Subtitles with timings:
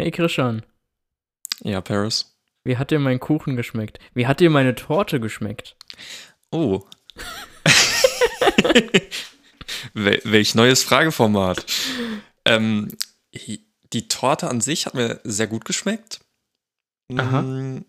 [0.00, 0.62] Hey Christian,
[1.64, 2.36] Ja, Paris.
[2.64, 3.98] wie hat dir mein Kuchen geschmeckt?
[4.14, 5.76] Wie hat dir meine Torte geschmeckt?
[6.52, 6.82] Oh.
[9.94, 11.64] Wel welch neues Frageformat.
[12.44, 12.88] Ähm,
[13.92, 16.20] die Torte an sich hat mir sehr gut geschmeckt.
[17.16, 17.42] Aha.
[17.42, 17.84] Mm,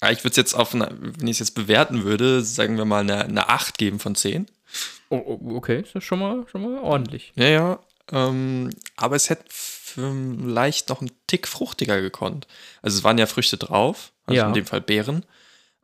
[0.00, 2.84] aber Ich würde es jetzt auf, eine, wenn ich es jetzt bewerten würde, sagen wir
[2.84, 4.46] mal eine, eine 8 geben von 10.
[5.10, 7.32] Oh, oh, okay, ist das schon mal, schon mal ordentlich.
[7.36, 7.78] Ja, ja.
[8.12, 12.46] Ähm, aber es hätte vielleicht noch einen Tick fruchtiger gekonnt.
[12.82, 14.46] Also es waren ja Früchte drauf, also Ja.
[14.48, 15.24] in dem Fall Beeren.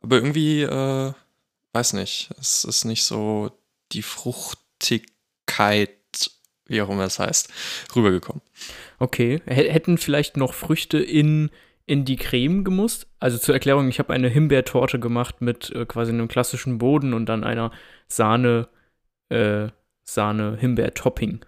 [0.01, 1.13] Aber irgendwie, äh,
[1.73, 3.51] weiß nicht, es ist nicht so
[3.91, 5.89] die Fruchtigkeit,
[6.67, 7.49] wie auch immer es heißt,
[7.95, 8.41] rübergekommen.
[8.99, 11.49] Okay, hätten vielleicht noch Früchte in,
[11.85, 13.07] in die Creme gemusst?
[13.19, 17.25] Also zur Erklärung, ich habe eine Himbeertorte gemacht mit äh, quasi einem klassischen Boden und
[17.25, 17.71] dann einer
[18.07, 18.67] Sahne,
[19.29, 19.67] äh,
[20.03, 21.45] Sahne-Himbeer-Topping.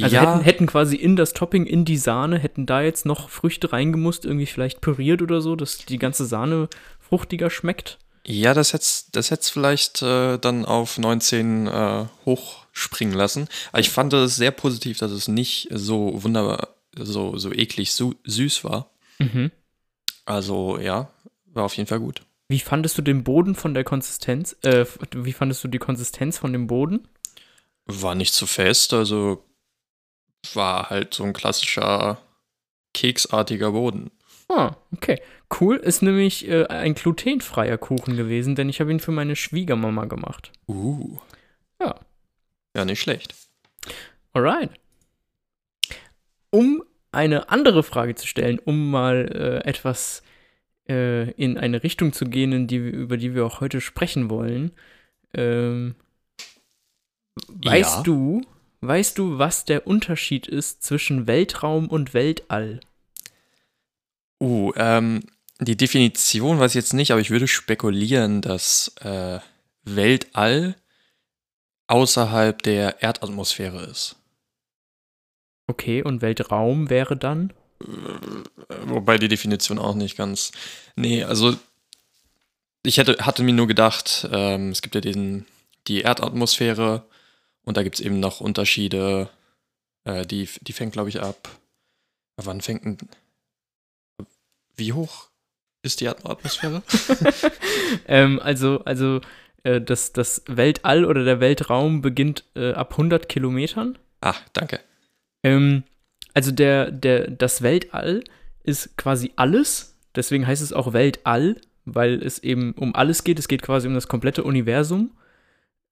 [0.00, 3.28] Also ja, hätten, hätten quasi in das Topping, in die Sahne, hätten da jetzt noch
[3.28, 6.68] Früchte reingemusst, irgendwie vielleicht püriert oder so, dass die ganze Sahne
[7.00, 7.98] fruchtiger schmeckt.
[8.24, 13.48] ja, das hätte das hätt's vielleicht äh, dann auf 19 äh, hochspringen lassen.
[13.72, 18.14] Aber ich fand es sehr positiv, dass es nicht so wunderbar, so, so eklig su
[18.24, 18.90] süß war.
[19.18, 19.50] Mhm.
[20.24, 21.10] Also ja,
[21.46, 22.22] war auf jeden Fall gut.
[22.48, 24.56] Wie fandest du den Boden von der Konsistenz?
[24.62, 27.08] Äh, wie fandest du die Konsistenz von dem Boden?
[27.86, 29.44] War nicht zu fest, also
[30.54, 32.18] war halt so ein klassischer
[32.94, 34.10] keksartiger Boden.
[34.48, 35.20] Ah, okay.
[35.60, 40.04] Cool, ist nämlich äh, ein glutenfreier Kuchen gewesen, denn ich habe ihn für meine Schwiegermama
[40.06, 40.52] gemacht.
[40.68, 41.18] Uh.
[41.80, 41.94] Ja.
[42.76, 43.34] Ja, nicht schlecht.
[44.32, 44.70] Alright.
[46.50, 46.82] Um
[47.12, 50.22] eine andere Frage zu stellen, um mal äh, etwas
[50.88, 54.72] äh, in eine Richtung zu gehen, in die, über die wir auch heute sprechen wollen.
[55.34, 55.94] Ähm,
[57.48, 58.02] weißt Ja.
[58.02, 58.42] du,
[58.80, 62.80] weißt du, was der Unterschied ist zwischen Weltraum und Weltall?
[64.40, 65.22] Uh, ähm,
[65.60, 69.40] die Definition weiß ich jetzt nicht, aber ich würde spekulieren, dass äh,
[69.84, 70.76] Weltall
[71.88, 74.16] außerhalb der Erdatmosphäre ist.
[75.66, 77.52] Okay, und Weltraum wäre dann?
[78.86, 80.52] Wobei die Definition auch nicht ganz.
[80.96, 81.56] Nee, also
[82.82, 85.46] ich hätte, hatte mir nur gedacht, ähm, es gibt ja diesen,
[85.86, 87.04] die Erdatmosphäre
[87.70, 89.30] und da gibt es eben noch Unterschiede.
[90.02, 91.48] Äh, die, die fängt, glaube ich, ab.
[92.36, 92.98] Wann fängt denn.
[94.74, 95.30] Wie hoch
[95.82, 96.82] ist die Atmosphäre?
[98.08, 99.20] ähm, also, also
[99.62, 103.96] äh, das, das Weltall oder der Weltraum beginnt äh, ab 100 Kilometern.
[104.20, 104.80] Ah, danke.
[105.44, 105.84] Ähm,
[106.34, 108.24] also der, der, das Weltall
[108.64, 113.38] ist quasi alles, deswegen heißt es auch Weltall, weil es eben um alles geht.
[113.38, 115.12] Es geht quasi um das komplette Universum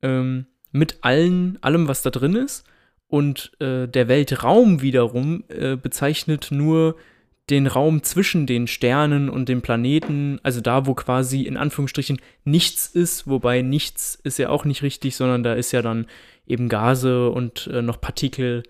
[0.02, 2.64] ähm, mit allen, allem, was da drin ist.
[3.08, 6.96] Und äh, der Weltraum wiederum äh, bezeichnet nur
[7.48, 12.86] den Raum zwischen den Sternen und den Planeten, also da, wo quasi in Anführungsstrichen nichts
[12.86, 16.06] ist, wobei nichts ist ja auch nicht richtig, sondern da ist ja dann
[16.46, 18.62] eben Gase und äh, noch Partikel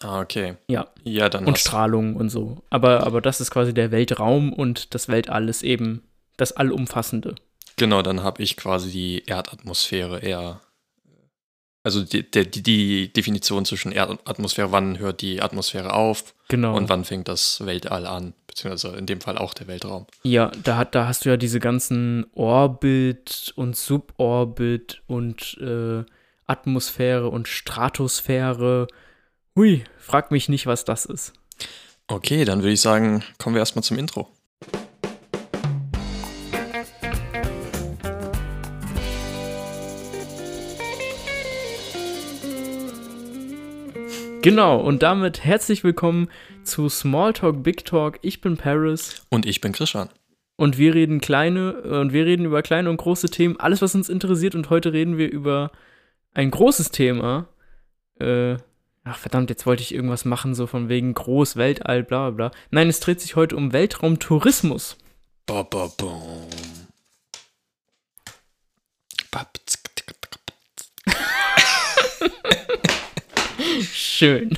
[0.00, 0.56] Ah, okay.
[0.68, 0.88] Ja.
[1.04, 2.62] Ja, dann und Strahlung und so.
[2.70, 6.02] Aber, aber das ist quasi der Weltraum und das Weltall ist eben
[6.36, 7.36] das Allumfassende.
[7.76, 10.60] Genau, dann habe ich quasi die Erdatmosphäre eher.
[11.84, 16.74] Also die, die, die Definition zwischen Erdatmosphäre, wann hört die Atmosphäre auf Genau.
[16.76, 20.06] und wann fängt das Weltall an, beziehungsweise in dem Fall auch der Weltraum.
[20.22, 26.04] Ja, da, hat, da hast du ja diese ganzen Orbit und Suborbit und äh,
[26.46, 28.86] Atmosphäre und Stratosphäre.
[29.54, 31.32] Hui, frag mich nicht, was das ist.
[32.06, 34.28] Okay, dann würde ich sagen, kommen wir erstmal zum Intro.
[44.44, 46.28] Genau, und damit herzlich willkommen
[46.64, 48.18] zu Smalltalk Big Talk.
[48.20, 49.24] Ich bin Paris.
[49.30, 50.10] Und ich bin Christian.
[50.56, 53.94] Und wir reden kleine äh, und wir reden über kleine und große Themen, alles was
[53.94, 55.72] uns interessiert und heute reden wir über
[56.34, 57.48] ein großes Thema.
[58.20, 58.56] Äh,
[59.02, 62.50] ach verdammt, jetzt wollte ich irgendwas machen so von wegen groß Weltall bla bla.
[62.50, 62.58] bla.
[62.70, 64.98] Nein, es dreht sich heute um Weltraumtourismus.
[65.46, 66.50] Ba, ba, boom.
[69.66, 69.80] Tsk.
[74.14, 74.56] Schön.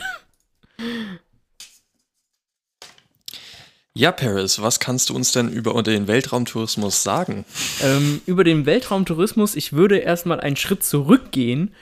[3.94, 7.46] Ja, Paris, was kannst du uns denn über den Weltraumtourismus sagen?
[7.82, 11.72] ähm, über den Weltraumtourismus, ich würde erstmal einen Schritt zurückgehen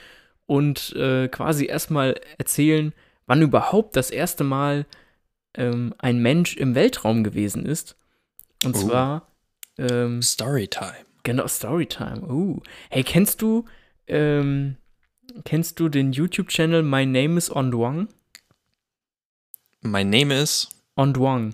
[0.45, 2.93] und äh, quasi erstmal erzählen,
[3.25, 4.85] wann überhaupt das erste Mal
[5.55, 7.97] ähm, ein Mensch im Weltraum gewesen ist.
[8.63, 8.87] Und Oh.
[8.87, 9.27] zwar
[9.77, 10.95] ähm, Storytime.
[11.23, 12.21] Genau, Storytime.
[12.21, 12.61] Uh.
[12.89, 13.65] Hey, kennst du,
[14.07, 14.77] ähm,
[15.43, 18.07] kennst du den YouTube-Channel My Name is On Duang?
[19.81, 20.69] My name is.
[20.97, 21.53] Ondwang.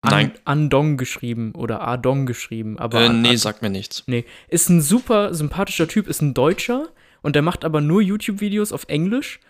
[0.00, 0.32] An Nein.
[0.44, 2.78] Andong geschrieben oder Adong geschrieben.
[2.78, 4.02] Aber Äh, An- nee, An- sagt mir nichts.
[4.06, 6.88] Nee, ist ein super sympathischer Typ, ist ein Deutscher
[7.22, 9.40] und der macht aber nur YouTube-Videos auf Englisch.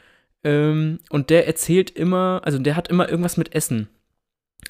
[0.45, 3.89] Ähm, und der erzählt immer, also der hat immer irgendwas mit Essen.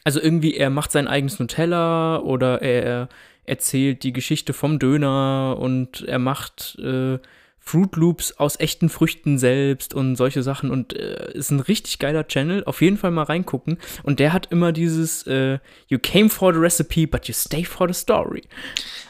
[0.05, 3.09] Also irgendwie, er macht sein eigenes Nutella oder er
[3.47, 7.19] erzählt die Geschichte vom Döner und er macht äh,
[7.59, 12.29] Fruit Loops aus echten Früchten selbst und solche Sachen und äh, ist ein richtig geiler
[12.29, 12.63] Channel.
[12.65, 13.79] Auf jeden Fall mal reingucken.
[14.05, 15.59] Und der hat immer dieses äh,
[15.89, 18.45] You came for the recipe, but you stay for the story.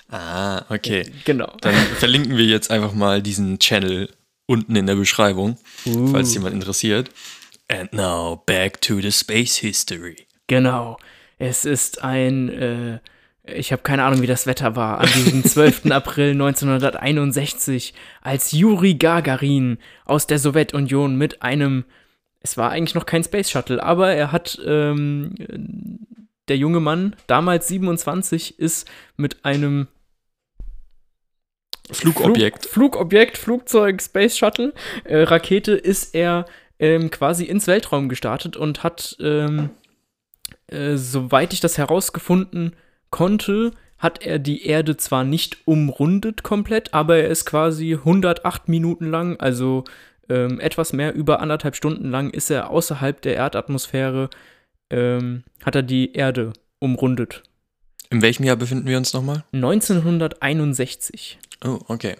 [0.08, 1.04] Ah, okay.
[1.26, 1.52] Genau.
[1.60, 4.08] Dann verlinken wir jetzt einfach mal diesen Channel
[4.46, 5.58] unten in der Beschreibung,
[6.10, 7.10] falls jemand interessiert.
[7.68, 10.16] And now back to the space history.
[10.46, 10.96] Genau.
[11.38, 13.00] Es ist ein, äh,
[13.46, 15.90] ich habe keine Ahnung, wie das Wetter war, an diesem 12.
[15.90, 21.84] April 1961, als Juri Gagarin aus der Sowjetunion mit einem,
[22.40, 25.34] es war eigentlich noch kein Space Shuttle, aber er hat, ähm,
[26.48, 29.88] der junge Mann, damals 27, ist mit einem
[31.90, 32.66] Flugobjekt.
[32.66, 34.72] Flug, Flugobjekt, Flugzeug, Space Shuttle,
[35.04, 36.46] äh, Rakete ist er
[36.78, 39.70] ähm, quasi ins Weltraum gestartet und hat, ähm,
[40.66, 42.74] äh, soweit ich das herausgefunden
[43.16, 49.10] konnte, hat er die Erde zwar nicht umrundet komplett, aber er ist quasi 108 Minuten
[49.10, 49.84] lang, also
[50.28, 54.28] ähm, etwas mehr über anderthalb Stunden lang, ist er außerhalb der Erdatmosphäre,
[54.90, 57.42] ähm, hat er die Erde umrundet.
[58.10, 59.44] In welchem Jahr befinden wir uns nochmal?
[59.52, 61.38] 1961.
[61.64, 62.16] Oh, okay.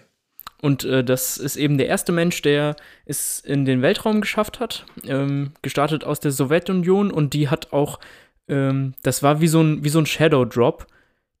[0.63, 4.85] Und äh, das ist eben der erste Mensch, der es in den Weltraum geschafft hat,
[5.03, 7.99] ähm, gestartet aus der Sowjetunion und die hat auch,
[8.47, 10.87] ähm, das war wie so ein, wie so ein Shadow Drop.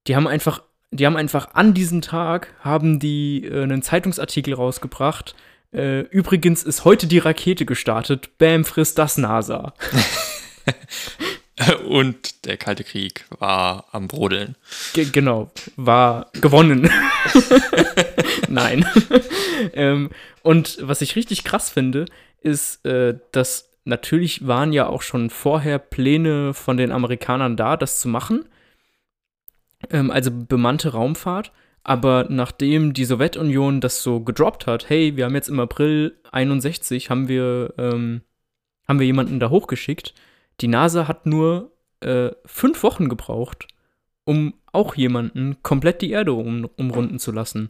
[0.07, 0.61] Die haben einfach,
[0.91, 5.35] die haben einfach an diesem Tag haben die äh, einen Zeitungsartikel rausgebracht.
[5.73, 8.37] Äh, übrigens ist heute die Rakete gestartet.
[8.37, 9.73] Bam, frisst das NASA.
[11.87, 14.55] Und der Kalte Krieg war am Brodeln.
[14.93, 16.89] Ge genau, war gewonnen.
[18.47, 18.85] Nein.
[19.73, 20.11] ähm,
[20.43, 22.05] und was ich richtig krass finde,
[22.41, 27.99] ist, äh, dass natürlich waren ja auch schon vorher Pläne von den Amerikanern da, das
[27.99, 28.45] zu machen.
[29.89, 31.51] Ähm, also bemannte Raumfahrt.
[31.83, 37.09] Aber nachdem die Sowjetunion das so gedroppt hat, hey, wir haben jetzt im April 61,
[37.09, 38.21] haben wir, ähm,
[38.87, 40.13] haben wir jemanden da hochgeschickt.
[40.59, 43.67] Die NASA hat nur äh, fünf Wochen gebraucht,
[44.25, 47.69] um auch jemanden komplett die Erde um, umrunden zu lassen.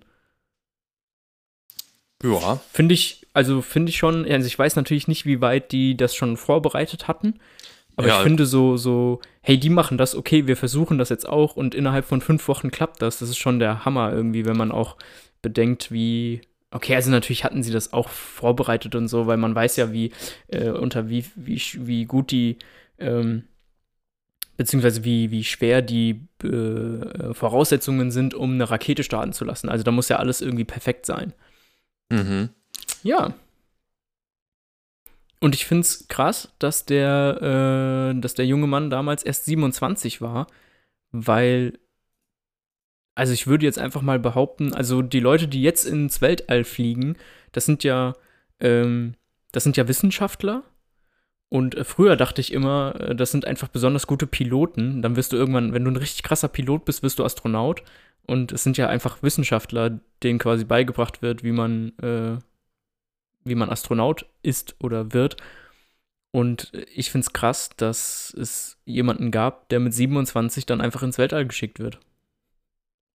[2.24, 2.60] Ja.
[2.72, 6.16] Finde ich, also finde ich schon, also ich weiß natürlich nicht, wie weit die das
[6.16, 7.36] schon vorbereitet hatten,
[7.96, 8.18] aber Ja.
[8.18, 11.76] ich finde so, so, hey, die machen das, okay, wir versuchen das jetzt auch und
[11.76, 13.20] innerhalb von fünf Wochen klappt das.
[13.20, 14.98] Das ist schon der Hammer irgendwie, wenn man auch
[15.44, 16.42] bedenkt, wie,
[16.72, 20.12] okay, also natürlich hatten sie das auch vorbereitet und so, weil man weiß ja, wie,
[20.48, 22.58] äh, unter wie, wie, wie gut die,
[22.98, 23.44] ähm,
[24.58, 29.70] beziehungsweise wie, wie schwer die äh, Voraussetzungen sind, um eine Rakete starten zu lassen.
[29.70, 31.34] Also da muss ja alles irgendwie perfekt sein.
[32.10, 32.50] Mhm.
[33.08, 33.34] Ja.
[35.40, 40.20] Und ich finde es krass, dass der, äh, dass der junge Mann damals erst 27
[40.20, 40.48] war,
[41.12, 41.80] weil,
[43.16, 47.16] also ich würde jetzt einfach mal behaupten, also die Leute, die jetzt ins Weltall fliegen,
[47.54, 48.14] das sind ja,
[48.60, 49.16] ähm,
[49.54, 50.64] das sind ja Wissenschaftler.
[51.50, 55.02] Und äh, früher dachte ich immer, äh, das sind einfach besonders gute Piloten.
[55.02, 57.84] Dann wirst du irgendwann, wenn du ein richtig krasser Pilot bist, wirst du Astronaut.
[58.26, 62.40] Und es sind ja einfach Wissenschaftler, denen quasi beigebracht wird, wie man, äh,
[63.48, 65.38] wie man Astronaut ist oder wird.
[66.32, 71.18] Und ich finde es krass, dass es jemanden gab, der mit 27 dann einfach ins
[71.18, 72.00] Weltall geschickt wird.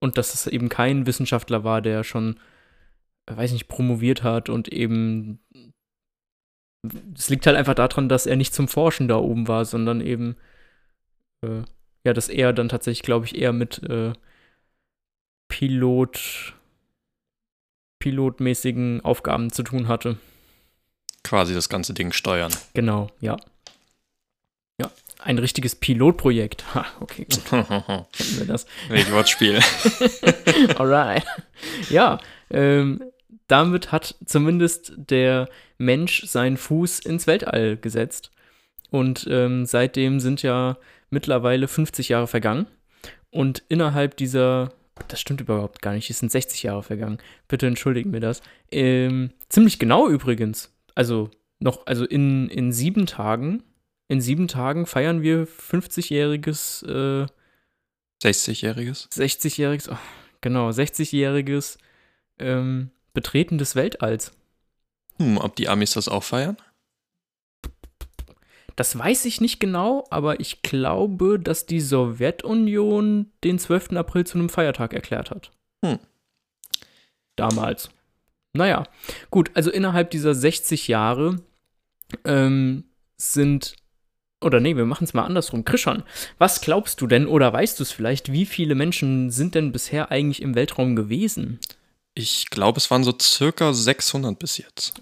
[0.00, 2.40] Und dass es eben kein Wissenschaftler war, der schon,
[3.26, 5.38] äh, weiß nicht, promoviert hat und eben.
[7.14, 10.36] Es liegt halt einfach daran, dass er nicht zum Forschen da oben war, sondern eben,
[11.44, 11.62] äh,
[12.04, 14.12] ja, dass er dann tatsächlich, glaube ich, eher mit äh,
[15.48, 16.54] Pilot,
[18.02, 20.16] pilotmäßigen Aufgaben zu tun hatte.
[21.22, 22.52] Quasi das ganze Ding steuern.
[22.74, 23.36] Genau, ja.
[24.80, 24.90] Ja,
[25.20, 26.74] ein richtiges Pilotprojekt.
[26.74, 28.66] Ha, okay, gut, kennen wir das.
[28.88, 29.60] Welches Wortspiel.
[30.76, 31.24] Alright.
[31.90, 32.18] Ja,
[32.50, 33.04] ähm,
[33.46, 38.32] damit hat zumindest der Mensch seinen Fuß ins Weltall gesetzt.
[38.90, 40.76] Und ähm, seitdem sind ja
[41.08, 42.66] mittlerweile 50 Jahre vergangen.
[43.30, 44.72] Und innerhalb dieser,
[45.08, 47.18] das stimmt überhaupt gar nicht, es sind 60 Jahre vergangen.
[47.48, 48.42] Bitte entschuldigen mir das.
[48.70, 50.72] Ähm, ziemlich genau übrigens.
[50.94, 53.62] Also noch, also in, in sieben Tagen,
[54.08, 57.26] in sieben Tagen feiern wir 50-jähriges, äh,
[58.22, 59.10] 60-Jähriges?
[59.10, 59.98] 60-jähriges, oh,
[60.40, 61.78] genau, 60-jähriges
[62.38, 64.32] ähm, Betreten des Weltalls.
[65.18, 66.56] Hm, ob die Amis das auch feiern?
[68.82, 73.92] Das weiß ich nicht genau, aber ich glaube, dass die Sowjetunion den 12.
[73.92, 75.52] April zu einem Feiertag erklärt hat.
[75.84, 76.00] Hm.
[77.36, 77.90] Damals.
[78.54, 78.82] Naja,
[79.30, 81.40] gut, also innerhalb dieser 60 Jahre
[82.24, 82.82] ähm,
[83.16, 83.76] sind,
[84.40, 85.64] oder nee, wir machen es mal andersrum.
[85.64, 86.02] Krischan,
[86.38, 90.10] was glaubst du denn, oder weißt du es vielleicht, wie viele Menschen sind denn bisher
[90.10, 91.60] eigentlich im Weltraum gewesen?
[92.14, 94.94] Ich glaube, es waren so circa 600 bis jetzt.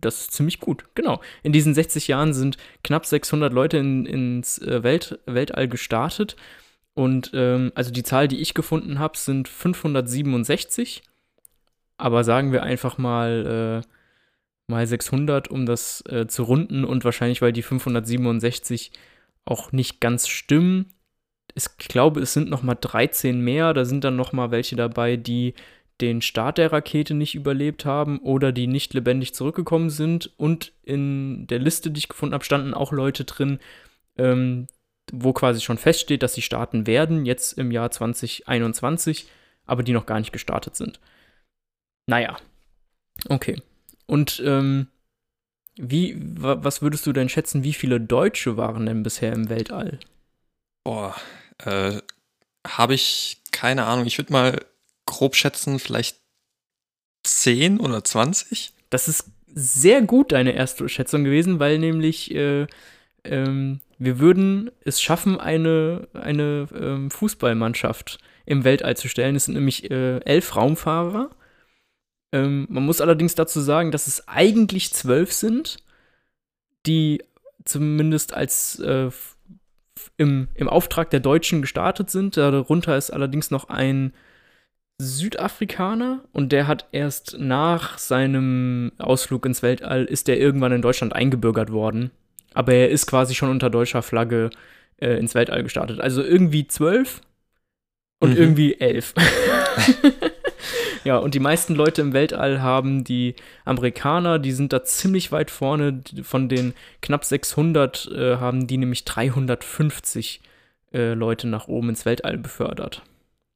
[0.00, 1.20] Das ist ziemlich gut, genau.
[1.42, 6.36] In diesen 60 Jahren sind knapp 600 Leute in, ins äh, Welt, Weltall gestartet.
[6.94, 11.02] Und ähm, also die Zahl, die ich gefunden habe, sind 567.
[11.96, 13.88] Aber sagen wir einfach mal, äh,
[14.66, 16.84] mal 600, um das äh, zu runden.
[16.84, 18.92] Und wahrscheinlich, weil die 567
[19.44, 20.92] auch nicht ganz stimmen.
[21.54, 23.74] Ich glaube, es sind noch mal 13 mehr.
[23.74, 25.54] Da sind dann noch mal welche dabei, die
[26.00, 30.32] den Start der Rakete nicht überlebt haben oder die nicht lebendig zurückgekommen sind.
[30.36, 33.60] Und in der Liste, die ich gefunden habe, standen auch Leute drin,
[34.16, 34.66] ähm,
[35.12, 39.28] wo quasi schon feststeht, dass sie starten werden, jetzt im Jahr 2021,
[39.66, 40.98] aber die noch gar nicht gestartet sind.
[42.06, 42.36] Naja,
[43.28, 43.62] okay.
[44.06, 44.88] Und ähm,
[45.76, 49.98] wie, was würdest du denn schätzen, wie viele Deutsche waren denn bisher im Weltall?
[50.84, 51.14] Boah,
[51.58, 52.00] äh,
[52.66, 54.06] habe ich keine Ahnung.
[54.06, 54.60] Ich würde mal
[55.06, 56.18] grob schätzen, vielleicht
[57.24, 58.72] 10 oder 20?
[58.90, 62.66] Das ist sehr gut deine erste Schätzung gewesen, weil nämlich äh,
[63.24, 69.36] ähm, wir würden es schaffen, eine, eine ähm, Fußballmannschaft im Weltall zu stellen.
[69.36, 71.30] Es sind nämlich äh, elf Raumfahrer.
[72.32, 75.78] Ähm, man muss allerdings dazu sagen, dass es eigentlich zwölf sind,
[76.86, 77.22] die
[77.64, 79.10] zumindest als äh,
[80.16, 82.36] im, im Auftrag der Deutschen gestartet sind.
[82.36, 84.12] Darunter ist allerdings noch ein
[84.98, 91.14] Südafrikaner und der hat erst nach seinem Ausflug ins Weltall ist der irgendwann in Deutschland
[91.14, 92.10] eingebürgert worden.
[92.52, 94.50] Aber er ist quasi schon unter deutscher Flagge
[95.00, 96.00] äh, ins Weltall gestartet.
[96.00, 97.20] Also irgendwie zwölf
[98.20, 98.36] und mhm.
[98.36, 99.14] irgendwie elf.
[101.04, 103.34] ja, und die meisten Leute im Weltall haben die
[103.64, 106.02] Amerikaner, die sind da ziemlich weit vorne.
[106.22, 106.72] Von den
[107.02, 110.40] knapp 600 äh, haben die nämlich 350
[110.92, 113.02] äh, Leute nach oben ins Weltall befördert.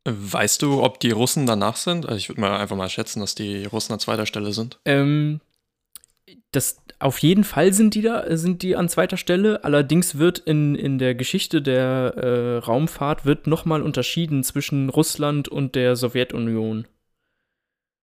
[0.08, 2.06] Weißt du, ob die Russen danach sind?
[2.06, 4.78] Also ich würde mal einfach mal schätzen, dass die Russen an zweiter Stelle sind.
[4.84, 5.40] Ähm,
[6.52, 9.64] das, auf jeden Fall sind die da, sind die an zweiter Stelle.
[9.64, 15.74] Allerdings wird in, in der Geschichte der äh, Raumfahrt wird nochmal unterschieden zwischen Russland und
[15.74, 16.86] der Sowjetunion.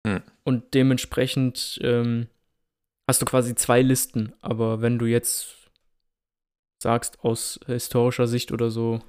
[0.06, 0.22] Hm.
[0.44, 2.28] Und dementsprechend ähm,
[3.10, 4.34] hast du quasi zwei Listen.
[4.42, 5.56] Aber wenn du jetzt
[6.82, 9.02] sagst, aus historischer Sicht oder so,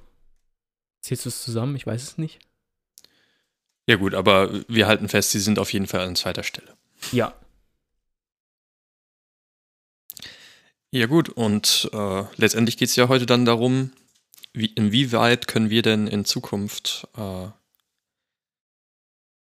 [1.01, 1.75] zählst du es zusammen?
[1.75, 2.39] Ich weiß es nicht.
[3.87, 6.75] Ja, gut, aber wir halten fest, sie sind auf jeden Fall an zweiter Stelle.
[7.11, 7.33] Ja.
[10.91, 13.91] Ja, gut, und äh, letztendlich geht es ja heute dann darum,
[14.53, 17.47] wie, inwieweit können wir denn in Zukunft äh,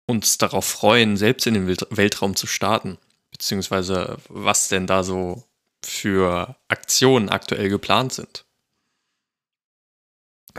[0.05, 2.97] uns darauf freuen, selbst in den Weltraum zu starten?
[3.31, 5.43] Beziehungsweise was denn da so
[5.83, 8.45] für Aktionen aktuell geplant sind?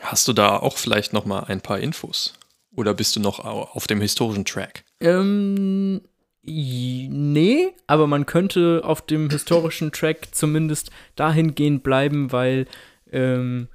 [0.01, 2.35] Hast du da auch vielleicht noch mal ein paar Infos?
[2.75, 4.85] Oder bist du noch auf dem historischen Track?
[5.01, 6.01] Ähm,
[6.43, 12.67] nee, aber man könnte auf dem historischen Track zumindest dahingehend bleiben, weil
[13.13, 13.69] ähm,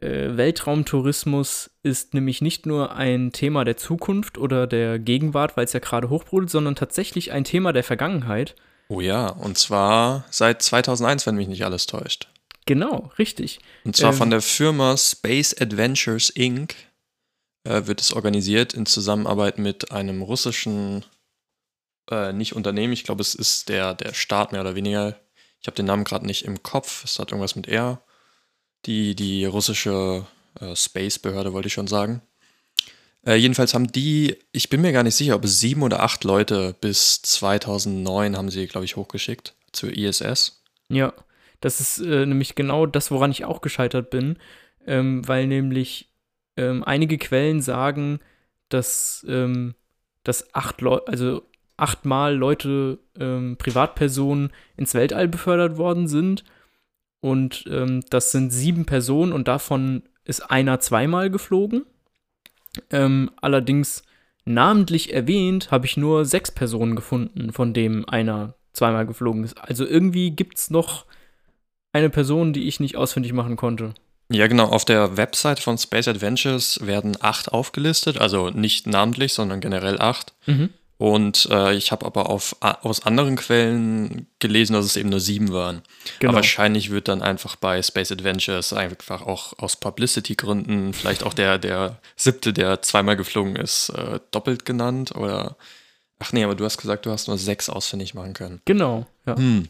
[0.00, 5.72] äh, Weltraumtourismus ist nämlich nicht nur ein Thema der Zukunft oder der Gegenwart, weil es
[5.72, 8.56] ja gerade hochbrodelt, sondern tatsächlich ein Thema der Vergangenheit.
[8.88, 12.28] Oh ja, und zwar seit 2001, wenn mich nicht alles täuscht.
[12.66, 13.60] Genau, richtig.
[13.84, 16.74] Und zwar ähm, von der Firma Space Adventures Inc
[17.66, 21.04] wird es organisiert in Zusammenarbeit mit einem russischen,
[22.10, 25.16] äh, nicht Unternehmen, ich glaube, es ist der, der Staat mehr oder weniger.
[25.60, 28.00] Ich habe den Namen gerade nicht im Kopf, es hat irgendwas mit R.
[28.84, 30.26] Die, die russische
[30.60, 32.22] äh, Space-Behörde, wollte ich schon sagen.
[33.26, 36.22] Äh, jedenfalls haben die, ich bin mir gar nicht sicher, ob es sieben oder acht
[36.22, 40.62] Leute bis 2009 haben sie, glaube ich, hochgeschickt zur ISS.
[40.88, 41.12] Ja,
[41.60, 44.38] das ist äh, nämlich genau das, woran ich auch gescheitert bin,
[44.86, 46.08] ähm, weil nämlich
[46.56, 48.20] ähm, einige Quellen sagen,
[48.68, 49.74] dass, ähm,
[50.24, 51.42] dass acht Leute, also
[51.76, 56.44] achtmal Leute, ähm, Privatpersonen ins Weltall befördert worden sind.
[57.20, 61.84] Und ähm, das sind sieben Personen und davon ist einer zweimal geflogen.
[62.90, 64.02] Ähm, allerdings
[64.44, 69.58] namentlich erwähnt habe ich nur sechs Personen gefunden, von dem einer zweimal geflogen ist.
[69.58, 71.06] Also irgendwie gibt es noch
[71.92, 73.94] eine Person, die ich nicht ausfindig machen konnte.
[74.28, 74.66] Ja, genau.
[74.66, 80.34] Auf der Website von Space Adventures werden acht aufgelistet, also nicht namentlich, sondern generell acht.
[80.46, 80.70] Mhm.
[80.98, 85.52] Und äh, ich habe aber auf, aus anderen Quellen gelesen, dass es eben nur sieben
[85.52, 85.82] waren.
[86.20, 86.30] Genau.
[86.30, 91.58] Aber wahrscheinlich wird dann einfach bei Space Adventures einfach auch aus Publicity-Gründen vielleicht auch der,
[91.58, 95.14] der siebte, der zweimal geflogen ist, äh, doppelt genannt.
[95.14, 95.56] Oder
[96.18, 98.62] ach nee, aber du hast gesagt, du hast nur sechs ausfindig machen können.
[98.64, 99.36] Genau, ja.
[99.36, 99.68] Hm.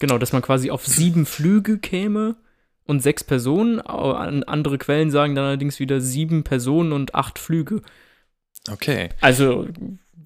[0.00, 2.36] Genau, dass man quasi auf sieben Flüge käme
[2.86, 3.80] und sechs Personen.
[3.80, 7.82] Andere Quellen sagen dann allerdings wieder sieben Personen und acht Flüge.
[8.70, 9.10] Okay.
[9.20, 9.68] Also,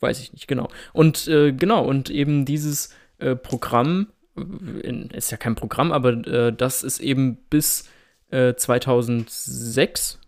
[0.01, 0.69] weiß ich nicht, genau.
[0.93, 4.41] Und äh, genau, und eben dieses äh, Programm, äh,
[4.81, 7.85] in, ist ja kein Programm, aber äh, das ist eben bis
[8.31, 10.19] äh, 2006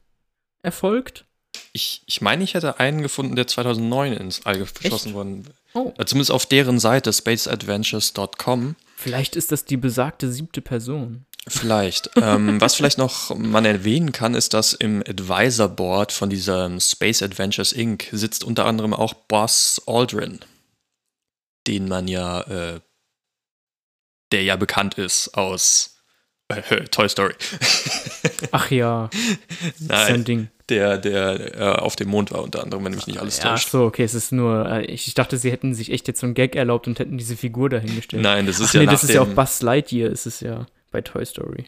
[0.63, 1.25] erfolgt.
[1.73, 5.93] Ich, ich meine, ich hätte einen gefunden, der 2009 ins All geschossen worden Oh.
[5.99, 8.75] äh, Zumindest auf deren Seite spaceadventures.com.
[8.97, 11.27] Vielleicht ist das die besagte siebte Person.
[11.49, 12.11] Vielleicht.
[12.17, 17.23] ähm, was vielleicht noch man erwähnen kann, ist, dass im Advisor Board von diesem Space
[17.23, 18.09] Adventures Inc.
[18.13, 20.41] sitzt unter anderem auch Buzz Aldrin,
[21.67, 22.81] den man ja, äh,
[24.33, 25.97] der ja bekannt ist aus
[26.49, 27.35] äh, Toy Story.
[28.53, 29.09] Ach ja,
[29.81, 30.49] ein Nein, Ding.
[30.69, 33.51] der, der äh, auf dem Mond war unter anderem, wenn mich nicht alles Ja, ach
[33.55, 33.71] täuscht.
[33.71, 36.27] so, okay, es ist nur, äh, ich, ich dachte, sie hätten sich echt jetzt so
[36.27, 38.23] einen Gag erlaubt und hätten diese Figur dahingestellt.
[38.23, 40.67] Nein, das ist Ach ja nee, das ist ja auch Buzz Lightyear, ist es ja
[40.91, 41.67] bei Toy Story.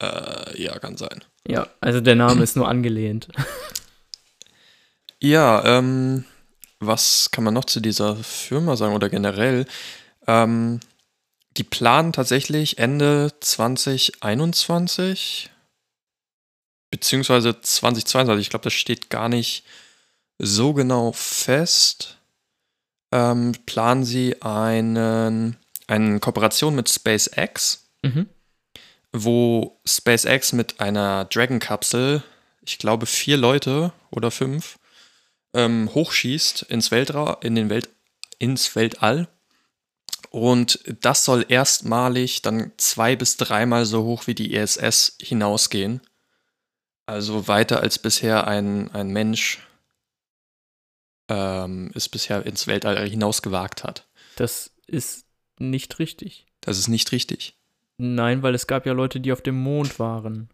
[0.00, 1.24] Äh, ja, kann sein.
[1.46, 3.28] Ja, also der Name ist nur angelehnt.
[5.22, 6.24] Ja, ähm,
[6.80, 9.66] was kann man noch zu dieser Firma sagen oder generell?
[10.26, 10.80] Ähm,
[11.56, 15.50] die planen tatsächlich Ende 2021
[16.90, 18.40] beziehungsweise 2022.
[18.40, 19.64] Ich glaube, das steht gar nicht
[20.38, 22.18] so genau fest.
[23.12, 25.56] Ähm, planen sie einen,
[25.86, 28.28] eine Kooperation mit SpaceX Mhm.
[29.12, 32.22] wo SpaceX mit einer Dragon-Kapsel,
[32.62, 34.78] ich glaube vier Leute oder fünf,
[35.54, 37.90] ähm, hochschießt ins Weltra in den Welt
[38.38, 39.28] ins Weltall.
[40.30, 46.00] Und das soll erstmalig dann zwei bis dreimal so hoch wie die ISS hinausgehen.
[47.06, 49.60] Also weiter als bisher ein, ein Mensch
[51.28, 54.06] ähm, es bisher ins Weltall hinaus gewagt hat.
[54.36, 55.26] Das ist
[55.58, 56.46] nicht richtig.
[56.60, 57.56] Das ist nicht richtig.
[58.04, 60.48] Nein, weil es gab ja Leute, die auf dem Mond waren.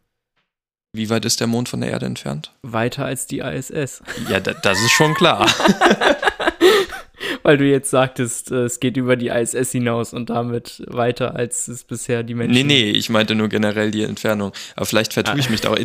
[0.93, 2.53] Wie weit ist der Mond von der Erde entfernt?
[2.63, 4.03] Weiter als die ISS.
[4.29, 5.47] Ja, da, das ist schon klar.
[7.43, 11.69] Weil du jetzt sagtest, äh, es geht über die ISS hinaus und damit weiter, als
[11.69, 12.53] es bisher die Menschen.
[12.53, 14.53] Nee, nee, ich meinte nur generell die Entfernung.
[14.77, 15.39] Aber vielleicht vertue Ah.
[15.39, 15.71] ich mich da.
[15.71, 15.79] auch.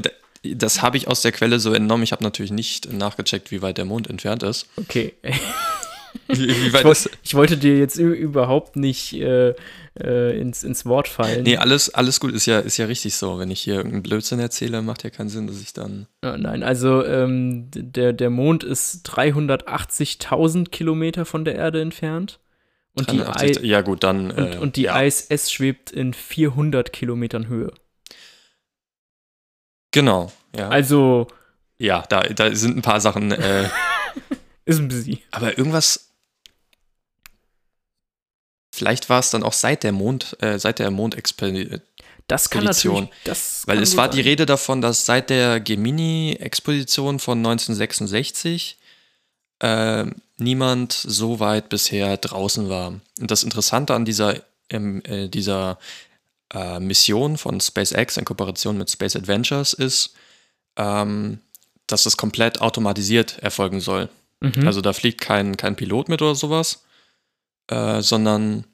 [0.43, 2.04] Das habe ich aus der Quelle so entnommen.
[2.04, 4.67] Ich habe natürlich nicht nachgecheckt, wie weit der Mond entfernt ist.
[4.76, 5.13] Okay.
[6.28, 7.10] Ich, woll- ist.
[7.23, 9.54] ich wollte dir jetzt überhaupt nicht äh,
[9.99, 11.43] äh, ins, ins Wort fallen.
[11.43, 13.39] Nee, alles, alles gut, ist ja, ist ja richtig so.
[13.39, 16.08] Wenn ich hier irgendeinen Blödsinn erzähle, macht ja keinen Sinn, dass ich dann.
[16.21, 22.39] Nein, also ähm, der, der Mond ist 380.000 Kilometer von der Erde entfernt.
[22.95, 24.32] Und die, 83 I ja, gut, dann.
[24.32, 25.02] und, äh, und die ja.
[25.02, 27.71] ISS schwebt in 400 Kilometern Höhe.
[29.91, 30.69] Genau, ja.
[30.69, 31.28] Also
[31.78, 33.32] ja, da, da sind ein paar Sachen.
[33.32, 33.69] Äh,
[34.65, 35.19] ist ein bisschen.
[35.32, 36.10] aber irgendwas.
[38.76, 41.82] Vielleicht war es dann auch seit der Mond, äh, seit der Mondexpedition.
[42.28, 43.10] Das kann natürlich.
[43.23, 44.26] Das Weil kann es war die sein.
[44.26, 48.78] Rede davon, dass seit der Gemini-Exposition von 1966
[49.60, 50.06] äh,
[50.38, 52.99] niemand so weit bisher draußen war.
[53.19, 55.78] Und das Interessante an dieser, ähm, äh, dieser
[56.54, 60.13] äh, Mission von SpaceX in Kooperation mit Space Adventures ist,
[60.78, 61.39] ähm,
[61.88, 64.10] dass es komplett automatisiert erfolgen soll.
[64.43, 64.67] Mhm.
[64.67, 66.84] Also da fliegt kein, kein Pilot mit oder sowas,
[67.67, 68.65] äh, sondern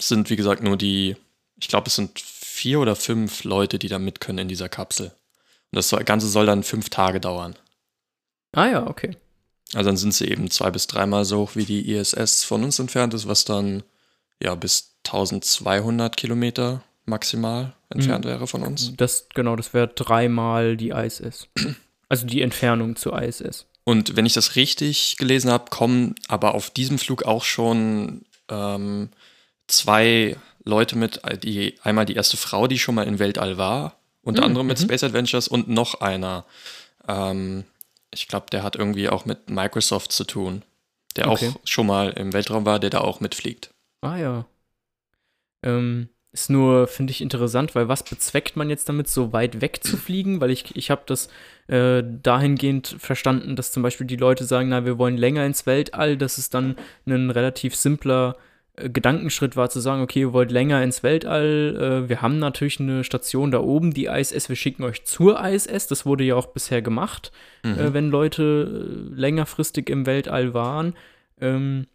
[0.00, 1.16] sind, wie gesagt, nur die,
[1.58, 5.06] ich glaube, es sind vier oder fünf Leute, die da mit können in dieser Kapsel.
[5.72, 7.56] Und das Ganze soll dann fünf Tage dauern.
[8.52, 9.16] ah ja, okay.
[9.72, 12.78] Also dann sind sie eben zwei bis dreimal so hoch, wie die ISS von uns
[12.78, 13.84] entfernt ist, was dann
[14.42, 18.94] ja bis 1200 Kilometer maximal entfernt wäre von uns.
[18.96, 21.48] Das, genau, das wäre dreimal die ISS.
[22.08, 23.66] Also die Entfernung zur ISS.
[23.84, 29.08] Und wenn ich das richtig gelesen habe, kommen aber auf diesem Flug auch schon ähm,
[29.66, 33.96] zwei Leute mit, äh, die einmal die erste Frau, die schon mal im Weltall war,
[34.22, 34.84] unter Mm, anderem mit mhm.
[34.84, 36.44] Space Adventures und noch einer.
[37.08, 37.64] Ähm,
[38.12, 40.62] ich glaube, der hat irgendwie auch mit Microsoft zu tun,
[41.16, 41.48] der Okay.
[41.48, 43.70] auch schon mal im Weltraum war, der da auch mitfliegt.
[44.02, 44.46] Ah ja.
[45.62, 49.82] Ähm, ist nur, finde ich, interessant, weil was bezweckt man jetzt damit, so weit weg
[49.82, 50.40] zu fliegen?
[50.40, 51.28] Weil ich, ich habe das
[51.66, 56.16] äh, dahingehend verstanden, dass zum Beispiel die Leute sagen, na, wir wollen länger ins Weltall,
[56.16, 58.36] dass es dann ein relativ simpler
[58.76, 62.78] äh, Gedankenschritt war, zu sagen, okay, ihr wollt länger ins Weltall, äh, wir haben natürlich
[62.78, 66.46] eine Station da oben, die ISS, wir schicken euch zur ISS, das wurde ja auch
[66.46, 67.32] bisher gemacht,
[67.64, 67.78] Mhm.
[67.78, 70.94] äh, wenn Leute äh, längerfristig im Weltall waren.
[71.40, 71.86] Ähm,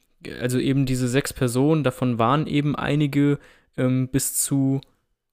[0.41, 3.39] also eben diese sechs Personen, davon waren eben einige
[3.77, 4.81] ähm, bis zu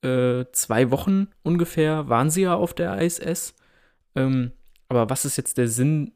[0.03, 3.55] äh, zwei Wochen ungefähr, waren sie ja auf der ISS.
[4.15, 4.53] Ähm,
[4.89, 6.13] aber was ist jetzt der Sinn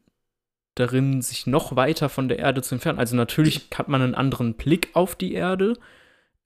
[0.75, 2.99] darin, sich noch weiter von der Erde zu entfernen?
[2.99, 5.77] Also natürlich hat man einen anderen Blick auf die Erde.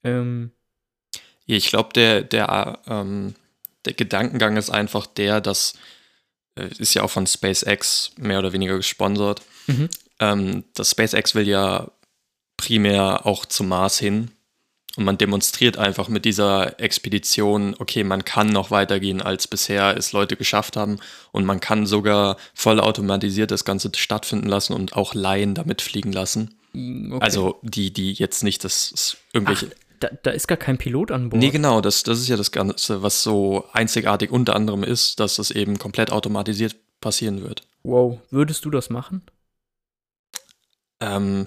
[0.04, 0.52] Ähm,
[1.46, 3.34] ich glaube, der, der, ähm,
[3.84, 5.74] der Gedankengang ist einfach der, dass
[6.54, 9.42] äh, ist ja auch von SpaceX mehr oder weniger gesponsert.
[9.66, 9.88] Mhm.
[10.20, 11.90] Ähm, das SpaceX will ja
[12.56, 14.30] primär auch zum Mars hin.
[14.96, 20.12] Und man demonstriert einfach mit dieser Expedition, okay, man kann noch weitergehen, als bisher es
[20.12, 20.98] Leute geschafft haben.
[21.30, 26.58] Und man kann sogar vollautomatisiert das Ganze stattfinden lassen und auch Laien damit fliegen lassen.
[26.74, 27.18] Okay.
[27.20, 29.70] Also die, die jetzt nicht das irgendwelche.
[29.70, 31.40] Ach, da, da, ist gar kein Pilot an Bord.
[31.40, 35.38] Nee, genau, das, das ist ja das Ganze, was so einzigartig unter anderem ist, dass
[35.38, 37.62] es eben komplett automatisiert passieren wird.
[37.82, 39.22] Wow, würdest du das machen?
[41.00, 41.46] Ähm,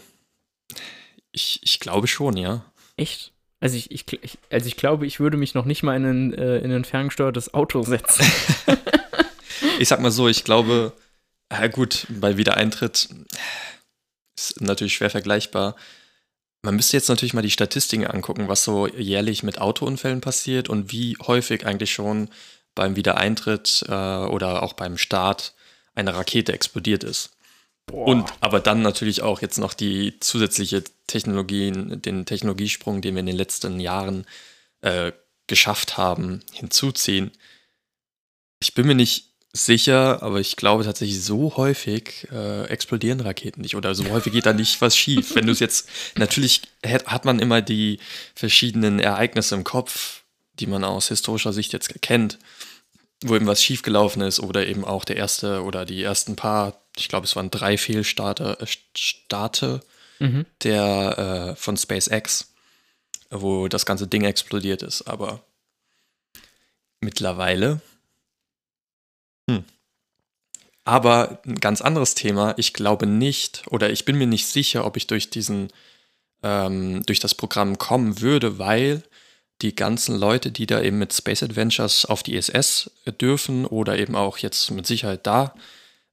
[1.31, 2.65] ich, ich glaube schon, ja.
[2.97, 3.34] Echt?
[3.65, 4.06] Also ich, ich,
[4.51, 7.56] also ich glaube, ich würde mich noch nicht mal in ein, äh, in ein ferngesteuertes
[7.56, 8.23] Auto setzen.
[9.80, 10.93] ich sag mal so, ich glaube,
[11.51, 13.10] ja gut, bei Wiedereintritt
[14.38, 15.75] ist natürlich schwer vergleichbar.
[16.62, 20.91] Man müsste jetzt natürlich mal die Statistiken angucken, was so jährlich mit Autounfällen passiert und
[20.91, 22.30] wie häufig eigentlich schon
[22.75, 25.56] beim Wiedereintritt äh, oder auch beim Start
[25.95, 27.35] eine Rakete explodiert ist.
[27.88, 28.08] Boah.
[28.08, 33.28] Und aber dann natürlich auch jetzt noch die zusätzliche Technologien, den Technologiesprung, den wir in
[33.28, 34.26] den letzten Jahren
[34.82, 35.12] äh,
[35.48, 37.32] geschafft haben, hinzuziehen.
[38.60, 43.76] Ich bin mir nicht sicher, aber ich glaube tatsächlich, so häufig äh, explodieren Raketen nicht
[43.76, 45.36] oder so häufig geht da nicht was schief.
[45.36, 48.00] Wenn du es jetzt, natürlich hat man immer die
[48.34, 50.24] verschiedenen Ereignisse im Kopf,
[50.60, 52.39] die man aus historischer Sicht jetzt kennt
[53.24, 57.10] wo eben was schiefgelaufen ist oder eben auch der erste oder die ersten paar, ich
[57.10, 59.81] glaube, es waren drei Fehlstarte äh, Starte
[60.19, 60.45] mhm.
[60.63, 62.53] der äh, von SpaceX,
[63.29, 65.03] wo das ganze Ding explodiert ist.
[65.03, 65.43] Aber
[67.01, 67.81] mittlerweile.
[69.49, 69.63] Hm.
[70.84, 72.53] Aber ein ganz anderes Thema.
[72.58, 75.71] Ich glaube nicht oder ich bin mir nicht sicher, ob ich durch diesen
[76.43, 79.03] ähm, durch das Programm kommen würde, weil
[79.62, 84.15] die ganzen Leute, die da eben mit Space Adventures auf die ISS dürfen oder eben
[84.15, 85.55] auch jetzt mit Sicherheit da,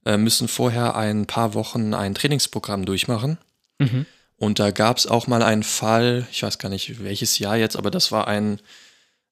[0.05, 3.37] müssen vorher ein paar Wochen ein Trainingsprogramm durchmachen.
[3.79, 4.05] Mhm.
[4.37, 7.77] Und da gab es auch mal einen Fall, ich weiß gar nicht welches Jahr jetzt,
[7.77, 8.59] aber das war ein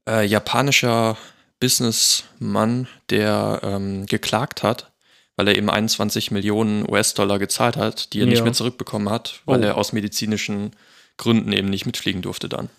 [0.08, 1.18] äh, japanischer
[1.60, 4.92] Businessmann, der ähm, geklagt hat,
[5.36, 8.32] weil er eben 21 Millionen US-Dollar gezahlt hat, die er ja.
[8.32, 9.64] nicht mehr zurückbekommen hat, weil oh.
[9.64, 10.72] er aus medizinischen
[11.18, 12.70] Gründen eben nicht mitfliegen durfte dann.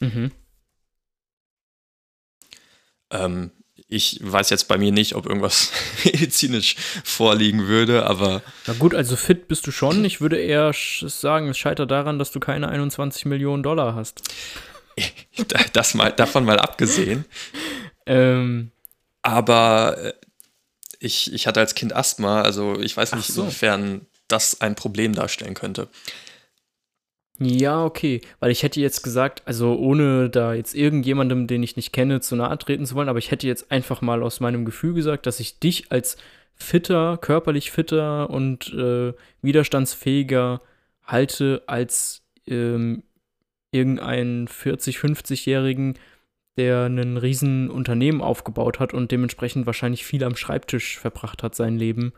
[0.00, 0.32] Mhm.
[3.10, 3.50] Ähm,
[3.88, 5.72] ich weiß jetzt bei mir nicht, ob irgendwas
[6.04, 8.42] medizinisch vorliegen würde, aber.
[8.66, 10.04] Na gut, also fit bist du schon.
[10.04, 14.22] Ich würde eher sagen, es scheitert daran, dass du keine 21 Millionen Dollar hast.
[15.72, 17.24] das mal, davon mal abgesehen.
[18.06, 18.70] ähm.
[19.22, 20.12] Aber äh,
[21.00, 23.42] ich, ich hatte als Kind Asthma, also ich weiß nicht, so.
[23.42, 25.88] inwiefern das ein Problem darstellen könnte.
[27.40, 28.20] Ja, okay.
[28.40, 32.34] Weil ich hätte jetzt gesagt, also ohne da jetzt irgendjemandem, den ich nicht kenne, zu
[32.34, 35.38] nahe treten zu wollen, aber ich hätte jetzt einfach mal aus meinem Gefühl gesagt, dass
[35.38, 36.16] ich dich als
[36.54, 40.60] fitter, körperlich fitter und äh, widerstandsfähiger
[41.04, 43.04] halte als ähm,
[43.70, 45.94] irgendeinen 40-, 50-Jährigen,
[46.56, 51.76] der ein riesen Unternehmen aufgebaut hat und dementsprechend wahrscheinlich viel am Schreibtisch verbracht hat sein
[51.76, 52.12] Leben.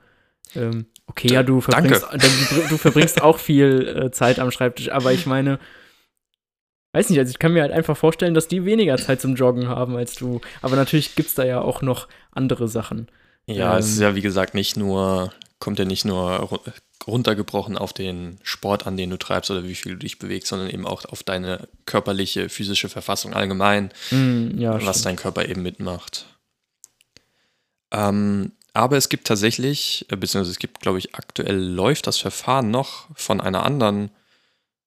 [0.54, 5.12] Ähm, okay, ja, du verbringst, du, du verbringst auch viel äh, Zeit am Schreibtisch, aber
[5.12, 5.58] ich meine,
[6.92, 9.68] weiß nicht, also ich kann mir halt einfach vorstellen, dass die weniger Zeit zum Joggen
[9.68, 10.40] haben als du.
[10.62, 13.08] Aber natürlich gibt es da ja auch noch andere Sachen.
[13.46, 16.60] Ja, ähm, es ist ja wie gesagt nicht nur, kommt ja nicht nur
[17.06, 20.68] runtergebrochen auf den Sport an, den du treibst oder wie viel du dich bewegst, sondern
[20.68, 25.06] eben auch auf deine körperliche, physische Verfassung allgemein, mm, ja, was stimmt.
[25.06, 26.26] dein Körper eben mitmacht.
[27.90, 32.70] Ähm, aber es gibt tatsächlich, äh, beziehungsweise es gibt, glaube ich, aktuell läuft das Verfahren
[32.70, 34.10] noch von einer anderen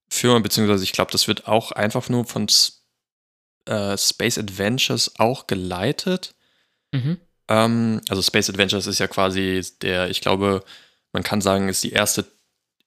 [0.09, 2.47] Firma, beziehungsweise ich glaube, das wird auch einfach nur von
[3.65, 6.35] äh, Space Adventures auch geleitet.
[6.91, 7.17] Mhm.
[7.47, 10.63] Ähm, also Space Adventures ist ja quasi der, ich glaube,
[11.11, 12.25] man kann sagen, ist die erste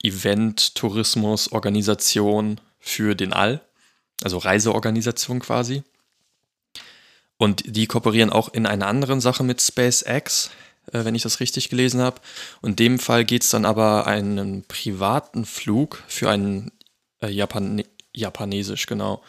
[0.03, 3.61] Event-Tourismus-Organisation für den All.
[4.23, 5.83] Also Reiseorganisation quasi.
[7.37, 10.51] Und die kooperieren auch in einer anderen Sache mit SpaceX,
[10.93, 12.21] äh, wenn ich das richtig gelesen habe.
[12.61, 16.73] Und in dem Fall geht es dann aber einen privaten Flug für einen
[17.21, 19.23] äh, Japan Japanesisch, genau.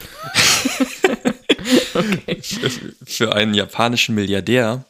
[1.94, 2.42] okay.
[2.42, 2.70] für,
[3.06, 4.86] für einen japanischen Milliardär.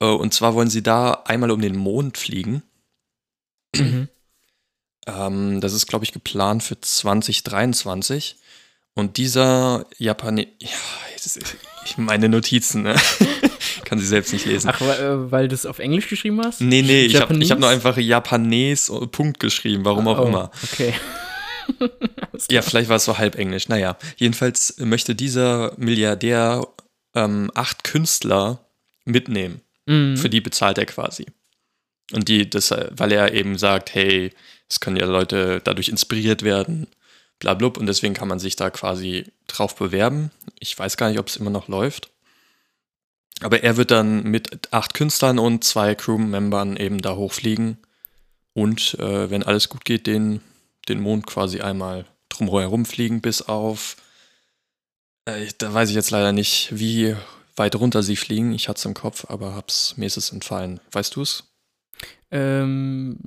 [0.00, 2.62] Äh, und zwar wollen sie da einmal um den Mond fliegen.
[3.74, 4.08] Mhm.
[5.04, 8.36] Ähm, das ist, glaube ich, geplant für 2023.
[8.94, 10.68] Und dieser Japaner, ja,
[11.96, 12.94] meine Notizen, ne?
[13.92, 14.70] kann sie selbst nicht lesen.
[14.72, 16.62] Ach, weil, äh, weil du es auf Englisch geschrieben hast?
[16.62, 17.44] nee, nee, ich habe Japanese?
[17.44, 20.50] ich hab nur einfach Japanes und Punkt geschrieben, warum auch Oh, immer.
[20.72, 20.94] Okay.
[22.50, 23.68] Ja, vielleicht war es so halb Englisch.
[23.68, 26.66] Naja, jedenfalls möchte dieser Milliardär
[27.14, 28.66] ähm, acht Künstler
[29.04, 29.60] mitnehmen.
[29.86, 30.16] Mhm.
[30.16, 31.26] Für die bezahlt er quasi.
[32.12, 34.32] Und die, das, äh, weil er eben sagt, hey,
[34.68, 36.88] es können ja Leute dadurch inspiriert werden,
[37.38, 40.30] bla blub, und deswegen kann man sich da quasi drauf bewerben.
[40.58, 42.10] Ich weiß gar nicht, ob es immer noch läuft.
[43.40, 47.78] Aber er wird dann mit acht Künstlern und zwei Crewmembern eben da hochfliegen
[48.54, 50.40] und, äh, wenn alles gut geht, den,
[50.88, 53.96] den Mond quasi einmal drumherum fliegen, bis auf,
[55.24, 57.16] äh, da weiß ich jetzt leider nicht, wie
[57.56, 58.52] weit runter sie fliegen.
[58.52, 60.80] Ich hatte es im Kopf, aber hab's, mir ist es entfallen.
[60.92, 61.44] Weißt du es?
[62.30, 63.18] Ähm,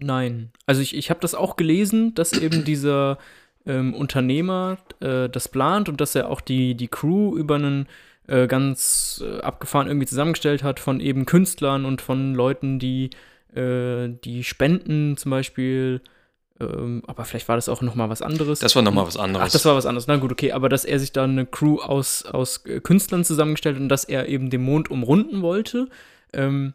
[0.00, 0.52] nein.
[0.66, 3.18] Also ich, ich habe das auch gelesen, dass eben dieser
[3.66, 7.88] ähm, Unternehmer äh, das plant und dass er auch die, die Crew über einen
[8.30, 13.10] äh, ganz äh, abgefahren irgendwie zusammengestellt hat von eben Künstlern und von Leuten, die,
[13.52, 16.00] äh, die spenden zum Beispiel.
[16.60, 18.60] Ähm, aber vielleicht war das auch noch mal was anderes.
[18.60, 19.48] Das war nochmal was anderes.
[19.48, 20.06] Ach, das war was anderes.
[20.06, 20.52] Na gut, okay.
[20.52, 24.04] Aber dass er sich da eine Crew aus, aus äh, Künstlern zusammengestellt hat und dass
[24.04, 25.88] er eben den Mond umrunden wollte.
[26.32, 26.74] Ähm,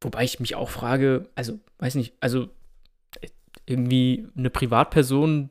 [0.00, 2.48] wobei ich mich auch frage, also, weiß nicht, also
[3.64, 5.50] irgendwie eine Privatperson,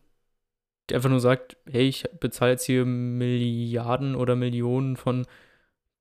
[0.90, 5.26] die einfach nur sagt, hey, ich bezahle jetzt hier Milliarden oder Millionen von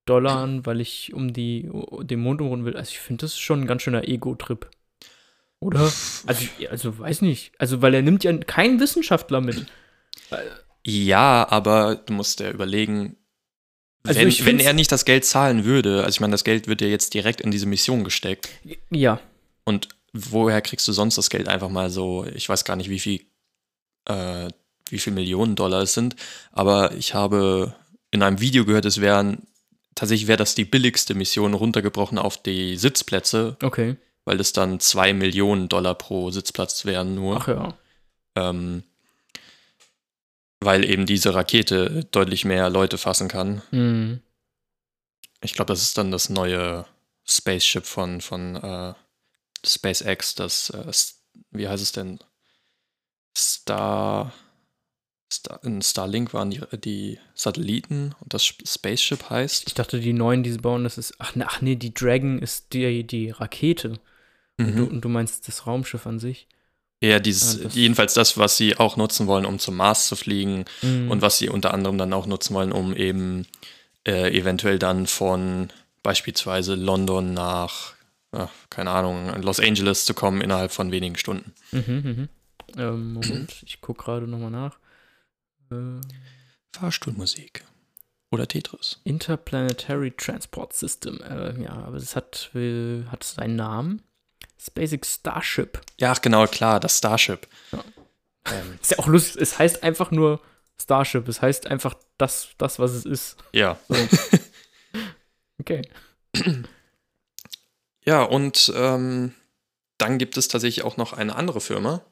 [0.04, 1.70] Dollar, weil ich um die,
[2.02, 2.76] den Mond umrunden will.
[2.76, 4.68] Also ich finde, das ist schon ein ganz schöner Ego-Trip.
[5.60, 5.80] Oder?
[5.80, 7.52] Also, also weiß nicht.
[7.58, 9.64] Also, weil er nimmt ja keinen Wissenschaftler mit.
[10.84, 13.16] Ja, aber du musst ja überlegen,
[14.06, 16.82] Also wenn, wenn er nicht das Geld zahlen würde, also ich meine, das Geld wird
[16.82, 18.50] ja jetzt direkt in diese Mission gesteckt.
[18.90, 19.20] Ja.
[19.64, 22.26] Und woher kriegst du sonst das Geld einfach mal so?
[22.34, 23.24] Ich weiß gar nicht, wie viel,
[24.06, 24.48] äh,
[24.88, 26.16] wie viel Millionen Dollar es sind,
[26.52, 27.74] aber ich habe
[28.10, 29.46] in einem Video gehört, es wären
[29.94, 33.96] tatsächlich wäre das die billigste Mission runtergebrochen auf die Sitzplätze, Okay.
[34.24, 37.36] weil das dann zwei Millionen Dollar pro Sitzplatz wären nur.
[37.40, 37.78] Ach ja.
[38.36, 38.82] Ähm,
[40.60, 43.62] weil eben diese Rakete deutlich mehr Leute fassen kann.
[43.70, 44.20] Mhm.
[45.42, 46.86] Ich glaube, das ist dann das neue
[47.26, 48.94] Spaceship von, von äh,
[49.64, 50.90] SpaceX, das, äh,
[51.50, 52.18] wie heißt es denn?
[53.36, 54.32] Star,
[55.34, 59.64] Star in Starlink waren die, die Satelliten und das Spaceship heißt.
[59.66, 61.14] Ich dachte, die neuen, die sie bauen, das ist.
[61.18, 63.94] Ach, ne, ach nee, die Dragon ist die, die Rakete.
[64.58, 64.88] Und, du, Mhm.
[64.88, 66.46] und du meinst das Raumschiff an sich.
[67.02, 70.14] Ja, dieses, Ah, das- jedenfalls das, was sie auch nutzen wollen, um zum Mars zu
[70.16, 71.10] fliegen Mhm.
[71.10, 73.46] und was sie unter anderem dann auch nutzen wollen, um eben
[74.06, 75.70] äh, eventuell dann von
[76.02, 77.94] beispielsweise London nach,
[78.32, 81.52] ach, keine Ahnung, Los Angeles zu kommen innerhalb von wenigen Stunden.
[81.72, 82.28] Mhm, mhm.
[82.76, 84.76] Ähm, Moment, ich gucke gerade nochmal nach.
[85.74, 87.64] Äh, Fahrstuhlmusik.
[88.30, 89.00] Oder Tetris.
[89.04, 91.20] Interplanetary Transport System.
[91.22, 94.02] Äh, ja, aber es hat, äh, hat es einen Namen.
[94.60, 95.80] SpaceX Starship.
[96.00, 97.46] Ja, ach, genau, klar, das Starship.
[97.70, 97.84] Ja.
[98.46, 99.40] Ähm, Ist ja auch lustig.
[99.40, 100.40] Es heißt einfach nur
[100.80, 101.28] Starship.
[101.28, 103.36] Es heißt einfach das, das was es ist.
[103.52, 103.78] ja.
[103.88, 103.94] So.
[105.60, 105.82] Okay.
[108.04, 109.34] Ja, und ähm,
[109.98, 112.04] dann gibt es tatsächlich auch noch eine andere Firma,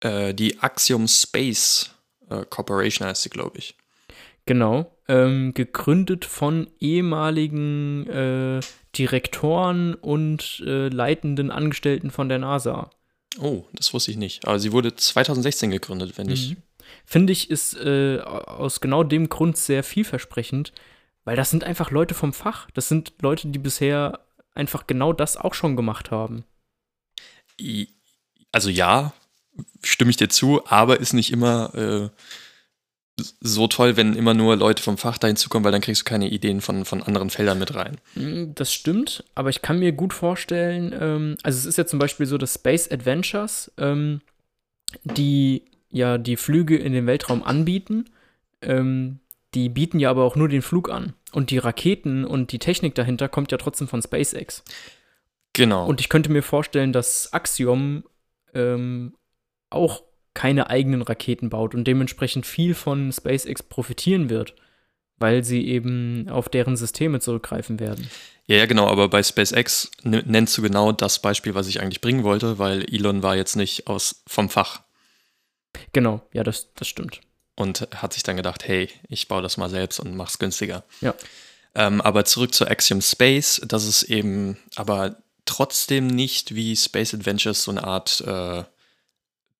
[0.00, 1.90] äh, die Axiom Space
[2.30, 3.76] äh, Corporation heißt sie, glaube ich.
[4.46, 4.96] Genau.
[5.08, 8.60] Ähm, gegründet von ehemaligen äh,
[8.96, 12.90] Direktoren und äh, leitenden Angestellten von der NASA.
[13.40, 14.46] Oh, das wusste ich nicht.
[14.46, 16.50] Aber sie wurde 2016 gegründet, wenn ich.
[16.50, 16.56] Mhm.
[17.04, 20.72] Finde ich, ist äh, aus genau dem Grund sehr vielversprechend,
[21.24, 22.70] weil das sind einfach Leute vom Fach.
[22.72, 24.20] Das sind Leute, die bisher
[24.54, 26.44] einfach genau das auch schon gemacht haben.
[28.52, 29.12] Also ja,
[29.82, 32.08] stimme ich dir zu, aber ist nicht immer äh,
[33.40, 36.28] so toll, wenn immer nur Leute vom Fach da hinzukommen, weil dann kriegst du keine
[36.28, 37.98] Ideen von, von anderen Feldern mit rein.
[38.14, 41.98] Mm, Das stimmt, aber ich kann mir gut vorstellen, ähm, also es ist ja zum
[41.98, 44.20] Beispiel so, dass Space Adventures, ähm,
[45.04, 48.06] die ja die Flüge in den Weltraum anbieten,
[48.62, 49.20] ähm,
[49.54, 51.14] die bieten ja aber auch nur den Flug an.
[51.32, 54.62] Und die Raketen und die Technik dahinter kommt ja trotzdem von SpaceX.
[55.52, 55.86] Genau.
[55.86, 58.04] Und ich könnte mir vorstellen, dass Axiom
[58.54, 59.14] ähm,
[59.70, 60.02] auch
[60.34, 64.54] keine eigenen Raketen baut und dementsprechend viel von SpaceX profitieren wird,
[65.18, 68.08] weil sie eben auf deren Systeme zurückgreifen werden.
[68.46, 72.22] ja, ja, genau, aber bei SpaceX nennst du genau das Beispiel, was ich eigentlich bringen
[72.24, 74.82] wollte, weil Elon war jetzt nicht aus vom Fach
[75.92, 77.20] Genau, ja, das, das stimmt.
[77.56, 80.84] und hat sich dann gedacht, hey, ich baue das mal selbst und mach's günstiger.
[81.00, 81.14] Ja.
[81.74, 87.64] Ähm, aber zurück zu Axiom Space, das ist eben aber trotzdem nicht wie Space Adventures
[87.64, 88.64] so eine Art äh,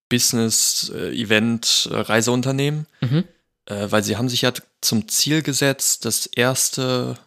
[0.09, 3.23] Business-Event, äh, Reiseunternehmen, Mhm.
[3.65, 7.17] äh, weil sie haben sich ja zum Ziel gesetzt, das erste,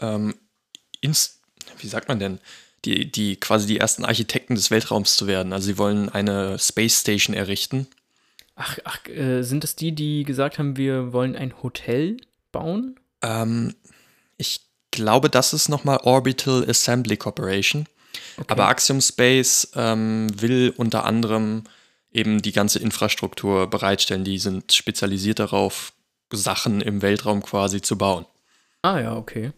[0.00, 0.34] ähm,
[1.00, 1.40] ins,
[1.78, 2.38] wie sagt man denn,
[2.84, 5.52] die, die quasi die ersten Architekten des Weltraums zu werden.
[5.52, 7.86] Also sie wollen eine Space Station errichten.
[8.56, 12.16] Ach, ach äh, sind das die, die gesagt haben, wir wollen ein Hotel
[12.50, 12.96] bauen?
[13.22, 13.74] Ähm,
[14.36, 17.86] ich glaube, das ist nochmal Orbital Assembly Corporation.
[18.36, 18.46] Okay.
[18.48, 21.64] Aber Axiom Space ähm, will unter anderem
[22.12, 24.24] eben die ganze Infrastruktur bereitstellen.
[24.24, 25.92] Die sind spezialisiert darauf,
[26.30, 28.26] Sachen im Weltraum quasi zu bauen.
[28.82, 29.52] ah ja, okay.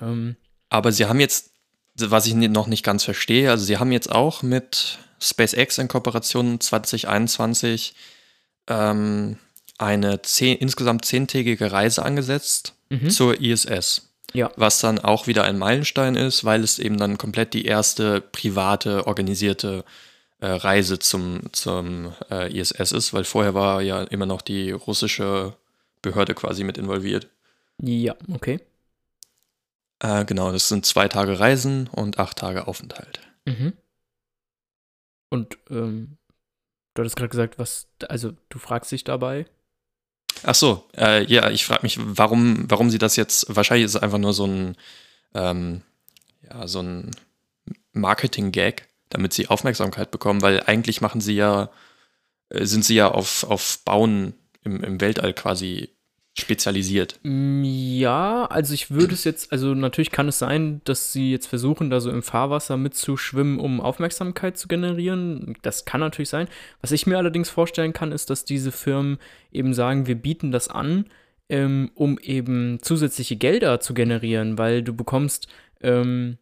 [0.00, 0.36] Ähm,
[0.68, 1.52] Aber sie haben jetzt,
[1.96, 6.60] was ich noch nicht ganz verstehe, also sie haben jetzt auch mit SpaceX in Kooperation
[6.60, 7.94] 2021
[8.68, 9.38] ähm,
[9.78, 13.10] eine zehn, insgesamt zehntägige Reise angesetzt mhm.
[13.10, 14.10] zur ISS.
[14.34, 14.50] Ja.
[14.56, 19.06] Was dann auch wieder ein Meilenstein ist, weil es eben dann komplett die erste private,
[19.06, 19.90] organisierte äh,
[20.46, 25.56] Reise zum, zum äh, ISS ist, weil vorher war ja immer noch die russische
[26.02, 27.28] Behörde quasi mit involviert.
[27.80, 28.60] Ja, okay.
[30.00, 33.20] Äh, genau, das sind zwei Tage Reisen und acht Tage Aufenthalt.
[33.46, 33.72] Mhm.
[35.30, 36.16] Und ähm,
[36.94, 39.46] du hattest gerade gesagt, was, also du fragst dich dabei.
[40.42, 44.02] Ach so, äh, ja, ich frage mich, warum, warum sie das jetzt, wahrscheinlich ist es
[44.02, 44.76] einfach nur so ein,
[45.34, 45.82] ähm,
[46.42, 47.10] ja, so ein
[47.92, 51.70] Marketing-Gag, damit sie Aufmerksamkeit bekommen, weil eigentlich machen sie ja,
[52.50, 55.90] äh, sind sie ja auf, auf Bauen im, im Weltall quasi
[56.36, 57.20] spezialisiert.
[57.22, 61.46] Mm, Ja, also ich würde es jetzt, also natürlich kann es sein, dass sie jetzt
[61.46, 65.56] versuchen, da so im Fahrwasser mitzuschwimmen, um Aufmerksamkeit zu generieren.
[65.62, 66.48] Das kann natürlich sein.
[66.80, 69.18] Was ich mir allerdings vorstellen kann, ist, dass diese Firmen
[69.52, 71.06] eben sagen, wir bieten das an,
[71.48, 75.46] ähm, um eben zusätzliche Gelder zu generieren, weil du bekommst,
[75.82, 76.38] ähm,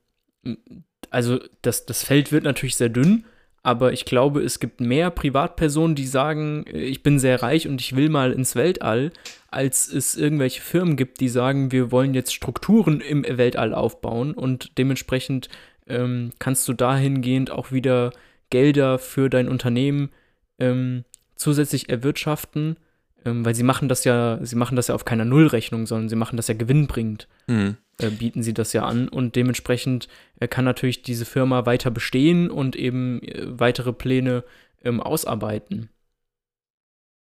[1.13, 3.25] also das, das Feld wird natürlich sehr dünn,
[3.63, 7.81] aber ich glaube, es gibt mehr Privatpersonen, die sagen, äh, ich bin sehr reich und
[7.81, 9.13] ich will mal ins Weltall,
[9.49, 14.79] als es irgendwelche Firmen gibt, die sagen, wir wollen jetzt Strukturen im Weltall aufbauen und
[14.79, 15.49] dementsprechend
[15.87, 18.13] ähm, kannst du dahingehend auch wieder
[18.51, 20.11] Gelder für dein Unternehmen
[20.59, 21.05] ähm,
[21.37, 22.77] zusätzlich erwirtschaften,
[23.25, 26.17] ähm, weil sie machen das ja, sie machen das ja auf keiner Nullrechnung, sondern sie
[26.17, 27.77] machen das ja gewinnbringend Mhm.
[27.99, 30.09] äh, bieten sie das ja an und dementsprechend
[30.41, 34.45] äh, kann natürlich diese Firma weiter bestehen und eben äh, weitere Pläne
[34.85, 35.89] ähm, ausarbeiten.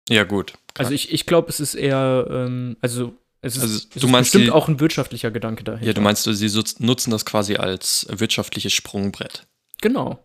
[0.09, 0.53] Ja, gut.
[0.77, 4.45] Also ich, ich glaube, es ist eher, ähm, also es ist, Also es ist bestimmt
[4.45, 5.85] die- auch ein wirtschaftlicher Gedanke dahinter.
[5.87, 9.47] ja, du meinst, sie sutz- nutzen das quasi als wirtschaftliches Sprungbrett.
[9.81, 10.19] Genau.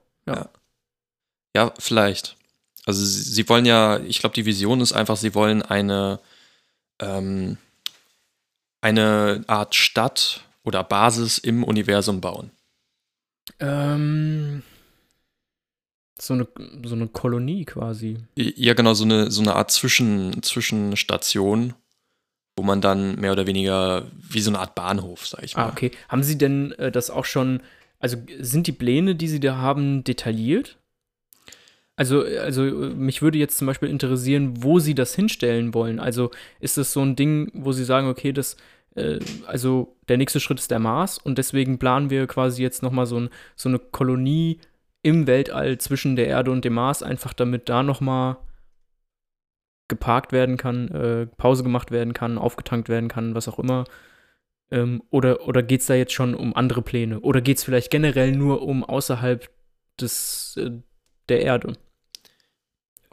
[1.56, 2.35] Ja, vielleicht.
[2.86, 6.20] Also sie, wollen ja, ich glaube, die Vision ist einfach, sie wollen eine,
[7.00, 7.58] ähm,
[8.80, 12.52] eine Art Stadt oder Basis im Universum bauen.
[13.58, 14.62] Ähm,
[16.16, 16.46] so eine,
[16.84, 18.18] so eine Kolonie quasi.
[18.36, 21.74] Ja, genau, so eine, so eine Art Zwischen, Zwischenstation,
[22.56, 25.64] wo man dann mehr oder weniger wie so eine Art Bahnhof, sag ich mal.
[25.64, 25.90] Ah, okay.
[26.08, 27.62] Haben Sie denn äh, das auch schon,
[27.98, 30.78] also sind die Pläne, die Sie da haben, detailliert?
[31.96, 35.98] Also, also mich würde jetzt zum Beispiel interessieren, wo Sie das hinstellen wollen.
[35.98, 36.30] Also
[36.60, 38.56] ist das so ein Ding, wo Sie sagen, okay, das,
[38.96, 43.06] äh, also der nächste Schritt ist der Mars und deswegen planen wir quasi jetzt nochmal
[43.06, 44.60] so, ein, so eine Kolonie
[45.02, 48.36] im Weltall zwischen der Erde und dem Mars, einfach damit da nochmal
[49.88, 53.84] geparkt werden kann, äh, Pause gemacht werden kann, aufgetankt werden kann, was auch immer.
[54.70, 57.20] Ähm, oder oder geht es da jetzt schon um andere Pläne?
[57.20, 59.48] Oder geht es vielleicht generell nur um außerhalb
[60.00, 60.72] des, äh,
[61.28, 61.74] der Erde?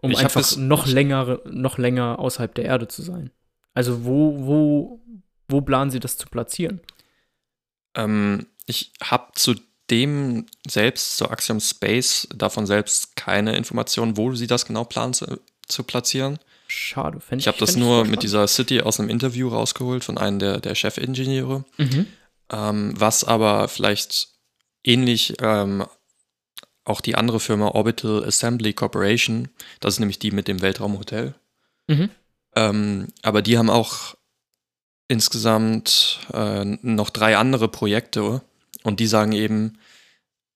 [0.03, 3.31] Um Ich hab einfach noch ich- länger, noch länger außerhalb der Erde zu sein.
[3.73, 4.99] Also wo, wo,
[5.47, 6.81] wo planen Sie das zu platzieren?
[7.95, 9.55] Ähm, ich habe zu
[9.89, 15.39] dem selbst, zu Axiom Space, davon selbst keine Informationen, wo sie das genau planen zu,
[15.67, 16.37] zu platzieren.
[16.67, 20.39] Schade, fände Ich habe das nur mit dieser City aus einem Interview rausgeholt von einem
[20.39, 21.65] der, der Chefingenieure.
[21.77, 22.07] Mhm.
[22.51, 24.29] Ähm, was aber vielleicht
[24.83, 25.85] ähnlich ähm,
[26.85, 29.49] auch die andere Firma Orbital Assembly Corporation,
[29.79, 31.33] das ist nämlich die mit dem Weltraumhotel.
[31.87, 32.09] Mhm.
[32.55, 34.15] Ähm, aber die haben auch
[35.07, 38.41] insgesamt äh, noch drei andere Projekte
[38.83, 39.77] und die sagen eben,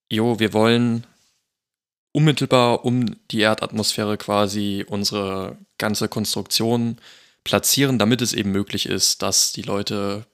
[0.10, 1.06] jo, wir wollen
[2.12, 6.98] unmittelbar um die Erdatmosphäre quasi unsere ganze Konstruktion
[7.44, 10.26] platzieren, damit es eben möglich ist, dass die Leute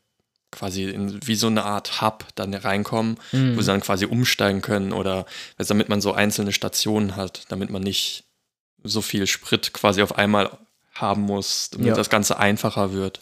[0.53, 3.57] quasi in, wie so eine Art Hub dann reinkommen, Mhm.
[3.57, 5.25] wo sie dann quasi umsteigen können oder
[5.57, 8.23] also damit man so einzelne Stationen hat, damit man nicht
[8.83, 10.57] so viel Sprit quasi auf einmal
[10.93, 11.93] haben muss, damit Ja.
[11.95, 13.19] das Ganze einfacher wird,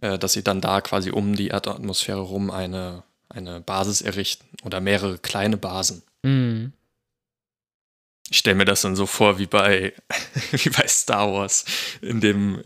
[0.00, 4.80] äh, dass sie dann da quasi um die Erdatmosphäre rum eine, eine Basis errichten oder
[4.80, 6.02] mehrere kleine Basen.
[6.22, 6.72] Mhm.
[8.30, 9.94] Ich stelle mir das dann so vor wie bei,
[10.52, 11.64] wie bei Star Wars,
[12.02, 12.62] in dem,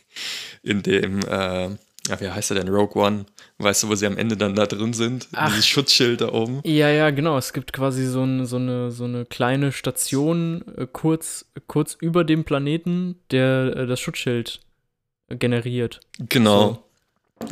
[0.62, 1.70] in dem, äh,
[2.08, 3.26] ja, wie heißt er denn, Rogue One,
[3.58, 5.48] weißt du, wo sie am Ende dann da drin sind, Ach.
[5.48, 6.60] dieses Schutzschild da oben.
[6.64, 7.38] Ja, ja, genau.
[7.38, 12.24] Es gibt quasi so, ein, so, eine, so eine kleine Station äh, kurz, kurz über
[12.24, 14.60] dem Planeten, der äh, das Schutzschild
[15.28, 16.00] generiert.
[16.28, 16.82] Genau.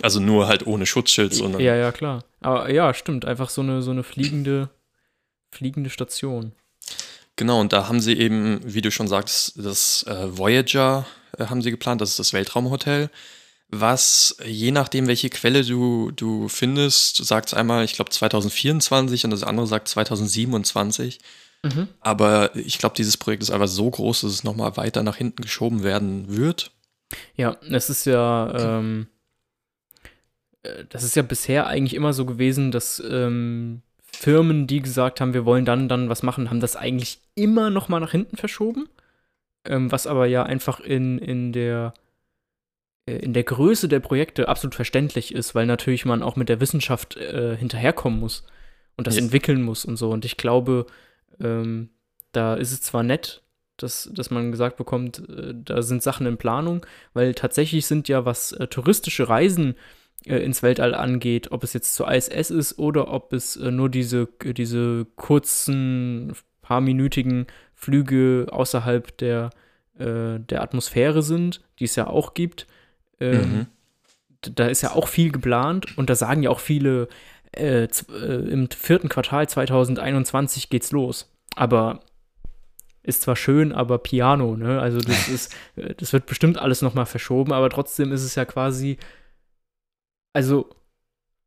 [0.02, 2.24] Also nur halt ohne Schutzschild, sondern Ja, ja, klar.
[2.40, 3.24] Aber ja, stimmt.
[3.24, 4.70] Einfach so eine, so eine fliegende,
[5.50, 6.52] fliegende Station.
[7.36, 11.62] Genau, und da haben sie eben, wie du schon sagst, das äh, Voyager äh, haben
[11.62, 13.10] sie geplant, das ist das Weltraumhotel,
[13.80, 19.30] was je nachdem, welche Quelle du, du findest, du sagst einmal, ich glaube 2024 und
[19.30, 21.20] das andere sagt 2027.
[21.62, 21.88] Mhm.
[22.00, 25.42] Aber ich glaube, dieses Projekt ist einfach so groß, dass es nochmal weiter nach hinten
[25.42, 26.70] geschoben werden wird.
[27.36, 29.06] Ja, es ist ja, ähm,
[30.62, 35.34] äh, das ist ja bisher eigentlich immer so gewesen, dass ähm, Firmen, die gesagt haben,
[35.34, 38.88] wir wollen dann, dann was machen, haben das eigentlich immer noch mal nach hinten verschoben.
[39.66, 41.94] Ähm, was aber ja einfach in, in der
[43.06, 47.16] in der Größe der Projekte absolut verständlich ist, weil natürlich man auch mit der Wissenschaft
[47.16, 48.44] äh, hinterherkommen muss
[48.96, 49.22] und das Ja.
[49.22, 50.10] entwickeln muss und so.
[50.10, 50.86] Und ich glaube,
[51.40, 51.90] ähm,
[52.32, 53.42] da ist es zwar nett,
[53.76, 58.24] dass, dass man gesagt bekommt, äh, da sind Sachen in Planung, weil tatsächlich sind ja,
[58.24, 59.74] was äh, touristische Reisen
[60.24, 63.90] äh, ins Weltall angeht, ob es jetzt zur ISS ist oder ob es äh, nur
[63.90, 69.50] diese, diese kurzen, paarminütigen Flüge außerhalb der,
[69.98, 72.66] äh, der Atmosphäre sind, die es ja auch gibt.
[73.20, 73.66] Ähm, Mhm.
[74.54, 77.08] Da ist ja auch viel geplant und da sagen ja auch viele,
[77.52, 81.30] äh, äh, im vierten Quartal 2021 geht's los.
[81.56, 82.00] Aber
[83.02, 84.80] ist zwar schön, aber Piano, ne?
[84.80, 88.44] Also das ist, äh, das wird bestimmt alles nochmal verschoben, aber trotzdem ist es ja
[88.44, 88.98] quasi,
[90.32, 90.68] also,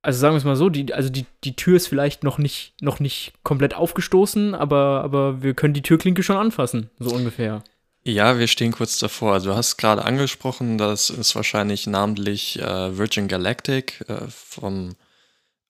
[0.02, 2.82] also sagen wir es mal so, die, also die, die Tür ist vielleicht noch nicht,
[2.82, 7.64] noch nicht komplett aufgestoßen, aber, aber wir können die Türklinke schon anfassen, so ungefähr.
[8.08, 9.34] Ja, wir stehen kurz davor.
[9.34, 14.96] Also du hast gerade angesprochen, das ist wahrscheinlich namentlich äh, Virgin Galactic äh, vom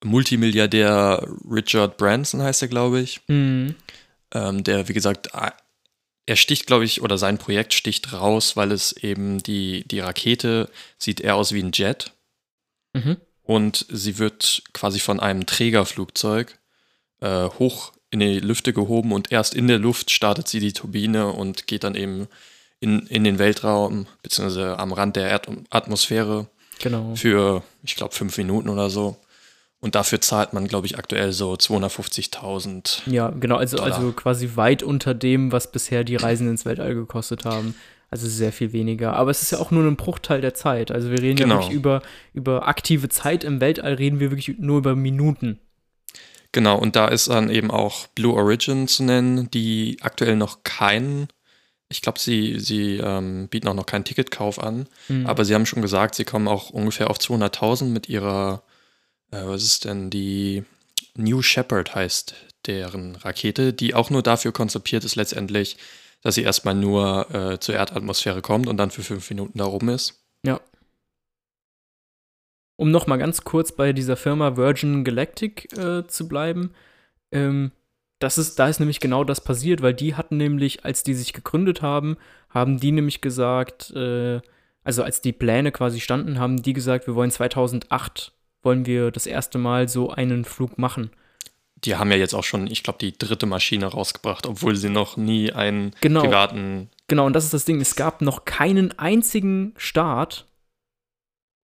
[0.04, 3.22] Multimilliardär Richard Branson heißt er, glaube ich.
[3.28, 3.74] Mhm.
[4.32, 8.92] Ähm, der, wie gesagt, er sticht, glaube ich, oder sein Projekt sticht raus, weil es
[8.92, 10.70] eben die, die Rakete
[11.00, 12.14] sieht eher aus wie ein Jet
[12.94, 13.18] Mhm.
[13.42, 16.60] und sie wird quasi von einem Trägerflugzeug
[17.22, 21.28] äh, hoch in die Lüfte gehoben und erst in der Luft startet sie die Turbine
[21.28, 22.28] und geht dann eben
[22.80, 26.48] in, in den Weltraum, beziehungsweise am Rand der Erdatmosphäre
[26.80, 27.16] Genau.
[27.16, 29.18] für, ich glaube, fünf Minuten oder so.
[29.80, 33.02] Und dafür zahlt man, glaube ich, aktuell so 250.000.
[33.10, 33.96] Ja, genau, also, Dollar.
[33.96, 37.76] also quasi weit unter dem, was bisher die Reisen ins Weltall gekostet haben.
[38.10, 39.14] Also sehr viel weniger.
[39.14, 40.92] Aber es ist ja auch nur ein Bruchteil der Zeit.
[40.92, 41.56] Also wir reden Genau.
[41.56, 42.02] ja wirklich über,
[42.34, 45.60] über aktive Zeit im Weltall, reden wir wirklich nur über Minuten.
[46.58, 51.28] Genau, und da ist dann eben auch Blue Origin zu nennen, die aktuell noch keinen,
[51.88, 55.28] ich glaube, sie, sie ähm, bieten auch noch keinen Ticketkauf an, Mhm.
[55.28, 58.64] aber sie haben schon gesagt, sie kommen auch ungefähr auf 200.000 mit ihrer,
[59.30, 60.64] äh, was ist denn, die
[61.14, 62.34] New Shepard heißt
[62.66, 65.78] deren Rakete, die auch nur dafür konzipiert ist letztendlich,
[66.24, 69.90] dass sie erstmal nur äh, zur Erdatmosphäre kommt und dann für fünf Minuten da oben
[69.90, 70.16] ist.
[70.42, 70.60] Ja.
[72.78, 76.72] Um noch mal ganz kurz bei dieser Firma Virgin Galactic äh, zu bleiben,
[77.32, 77.72] ähm,
[78.20, 81.34] das ist, da ist nämlich genau das passiert, weil die hatten nämlich, als die sich
[81.34, 82.18] gegründet haben,
[82.50, 84.40] haben die nämlich gesagt, äh,
[84.84, 88.32] also als die Pläne quasi standen, haben die gesagt, wir wollen 2008
[88.64, 91.12] wollen wir das erste Mal so einen Flug machen.
[91.86, 95.16] Die haben ja jetzt auch schon, ich glaube, die dritte Maschine rausgebracht, obwohl sie noch
[95.16, 96.22] nie einen Genau.
[96.22, 97.80] privaten Genau, und das ist das Ding.
[97.80, 100.46] Es gab noch keinen einzigen Start.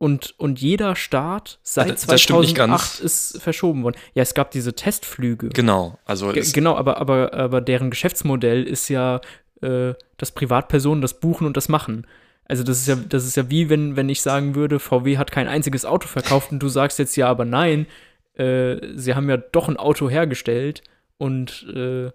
[0.03, 2.99] Und, und jeder Start seit das- das stimmt nicht 2008 ganz.
[2.99, 3.95] ist verschoben worden.
[4.13, 5.47] Ja, es gab diese Testflüge.
[5.49, 9.21] Genau, also es, genau, aber, aber, aber deren Geschäftsmodell ist ja,
[9.61, 12.05] äh, dass Privatpersonen das buchen und das machen.
[12.45, 15.31] Also das ist ja, das ist ja wie wenn, wenn ich sagen würde, VW hat
[15.31, 17.87] kein einziges Auto verkauft und du sagst jetzt ja, aber nein,
[18.33, 20.83] äh, sie haben ja doch ein Auto hergestellt
[21.17, 22.11] und äh,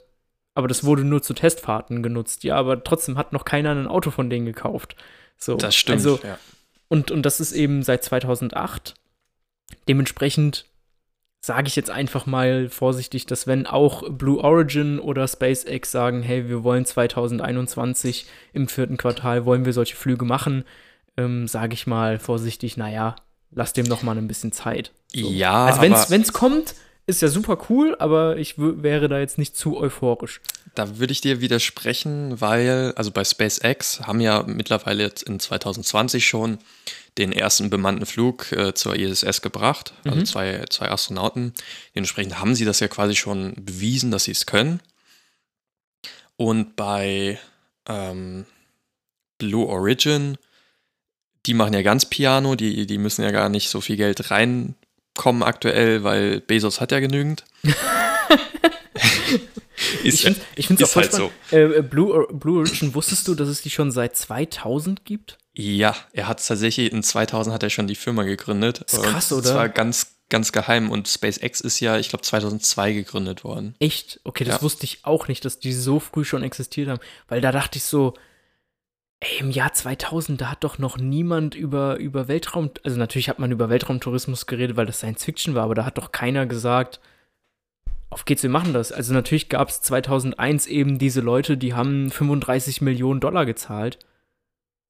[0.55, 2.45] aber das wurde nur zu Testfahrten genutzt.
[2.45, 4.97] Ja, aber trotzdem hat noch keiner ein Auto von denen gekauft.
[5.39, 5.55] So.
[5.57, 5.99] das stimmt.
[5.99, 6.37] Also, ja.
[6.89, 8.95] Und, und das ist eben seit 2008.
[9.89, 10.67] Dementsprechend
[11.41, 16.49] sage ich jetzt einfach mal vorsichtig, dass wenn auch Blue Origin oder SpaceX sagen, hey,
[16.49, 20.65] wir wollen 2021 im vierten Quartal, wollen wir solche Flüge machen,
[21.17, 23.17] ähm, sage ich mal vorsichtig, naja,
[23.51, 24.93] lass dem noch mal ein bisschen Zeit.
[25.15, 25.31] So.
[25.31, 26.75] ja, also wenn es kommt,
[27.09, 30.43] ist ja super cool, aber ich wäre da jetzt nicht zu euphorisch.
[30.75, 36.27] Da würde ich dir widersprechen, weil, also bei SpaceX haben ja mittlerweile jetzt in 2020
[36.27, 36.59] schon
[37.17, 40.27] den ersten bemannten Flug äh, zur ISS gebracht, also mhm.
[40.27, 41.55] zwei, zwei Astronauten.
[41.95, 44.81] Dementsprechend haben sie das ja quasi schon bewiesen, dass sie es können.
[46.37, 47.39] Und bei
[47.89, 48.45] ähm,
[49.39, 50.37] Blue Origin,
[51.47, 54.31] die machen ja ganz Piano, die, die müssen ja gar nicht so viel Geld
[55.19, 57.45] reinkommen aktuell, weil Bezos hat ja genügend.
[60.03, 61.31] ist, ich finde es halt so.
[61.51, 65.39] Äh, Blue, Blue Origin, wusstest du, dass es die schon seit 2000 gibt?
[65.55, 68.83] Ja, er hat tatsächlich in 2000 hat er schon die Firma gegründet.
[68.87, 69.43] Das ist krass, oder?
[69.43, 73.75] Das war ganz, ganz geheim und SpaceX ist ja, ich glaube, 2002 gegründet worden.
[73.81, 74.21] Echt?
[74.23, 74.63] Okay, das ja.
[74.63, 77.85] wusste ich auch nicht, dass die so früh schon existiert haben, weil da dachte ich
[77.85, 78.15] so,
[79.21, 83.39] ey, im Jahr 2000, da hat doch noch niemand über, über Weltraum, also natürlich hat
[83.39, 87.01] man über Weltraumtourismus geredet, weil das Science Fiction war, aber da hat doch keiner gesagt,
[88.11, 88.93] auf geht's, wir machen das.
[88.93, 93.99] Also natürlich gab es 2001 eben diese Leute, die haben 35 Millionen Dollar gezahlt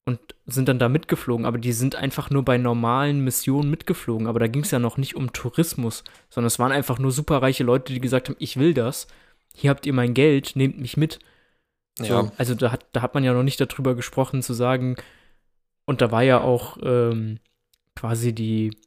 [0.05, 4.27] und sind dann da mitgeflogen, aber die sind einfach nur bei normalen Missionen mitgeflogen.
[4.27, 7.63] Aber da ging es ja noch nicht um Tourismus, sondern es waren einfach nur superreiche
[7.63, 9.07] Leute, die gesagt haben, ich will das.
[9.53, 11.19] Hier habt ihr mein Geld, nehmt mich mit.
[12.05, 12.31] So, ja.
[12.37, 14.95] Also da hat, da hat man ja noch nicht darüber gesprochen, zu sagen,
[15.85, 17.39] und da war ja auch ähm,
[17.95, 18.77] quasi die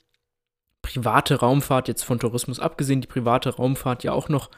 [0.83, 4.51] private Raumfahrt, jetzt von Tourismus abgesehen, die private Raumfahrt ja auch noch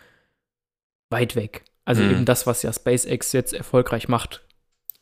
[1.11, 1.65] weit weg.
[1.85, 2.11] Also mhm.
[2.11, 4.43] eben das, was ja SpaceX jetzt erfolgreich macht,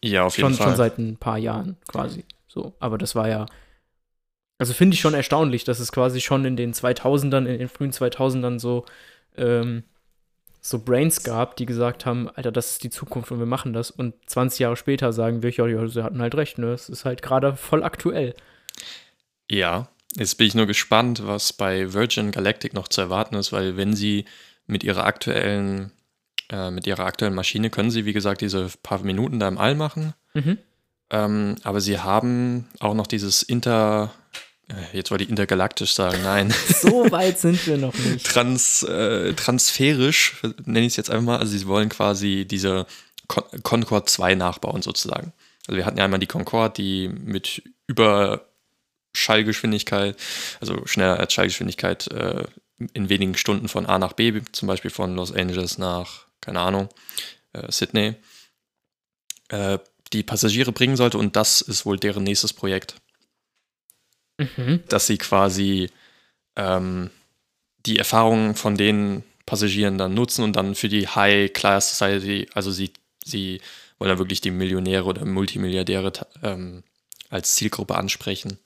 [0.05, 0.67] ja, auf jeden schon, Fall.
[0.69, 2.25] Schon seit ein paar Jahren quasi.
[2.49, 3.47] So, aber das war ja.
[4.59, 7.93] Also finde ich schon erstaunlich, dass es quasi schon in den 2000ern, in den frühen
[7.93, 8.85] 2000ern so,
[9.37, 9.85] ähm,
[10.65, 13.91] so Brains gab, die gesagt haben, Alter, das ist die Zukunft und wir machen das.
[13.91, 16.73] Und 20 Jahre später sagen wir, ja, ja sie hatten halt recht, ne?
[16.73, 18.35] Es ist halt gerade voll aktuell.
[19.51, 23.77] Ja, jetzt bin ich nur gespannt, was bei Virgin Galactic noch zu erwarten ist, weil
[23.77, 24.25] wenn sie
[24.67, 25.91] mit ihrer aktuellen
[26.49, 29.75] äh, mit ihrer aktuellen Maschine können sie, wie gesagt, diese paar Minuten da im All
[29.75, 30.15] machen.
[30.35, 30.59] Mhm.
[31.11, 34.13] Ähm, aber sie haben auch noch dieses Inter,
[34.93, 36.53] jetzt wollte ich intergalaktisch sagen, nein.
[36.69, 38.27] So weit sind wir noch nicht.
[38.27, 41.39] Trans, äh, transferisch, nenne ich es jetzt einfach mal.
[41.39, 42.87] Also sie wollen quasi diese
[43.29, 45.33] Con Concorde 2 nachbauen sozusagen.
[45.67, 48.47] Also wir hatten ja einmal die Concorde, die mit über
[49.15, 50.17] Schallgeschwindigkeit,
[50.61, 52.45] also schneller als Schallgeschwindigkeit, äh,
[52.95, 56.91] in wenigen Stunden von A nach B, zum Beispiel von Los Angeles nach keine Ahnung,
[57.55, 58.17] äh, Sydney,
[59.49, 59.79] äh,
[60.13, 62.97] die Passagiere bringen sollte und das ist wohl deren nächstes Projekt.
[64.39, 64.81] Mhm.
[64.89, 65.91] Dass sie quasi
[66.57, 67.11] ähm,
[67.87, 72.71] die Erfahrungen von den Passagieren dann nutzen und dann für die High Class Society, also
[72.71, 72.93] sie,
[73.25, 73.61] sie
[73.99, 76.13] wollen dann wirklich die Millionäre oder Multimilliardäre
[76.43, 76.83] ähm,
[77.29, 78.59] als Zielgruppe ansprechen,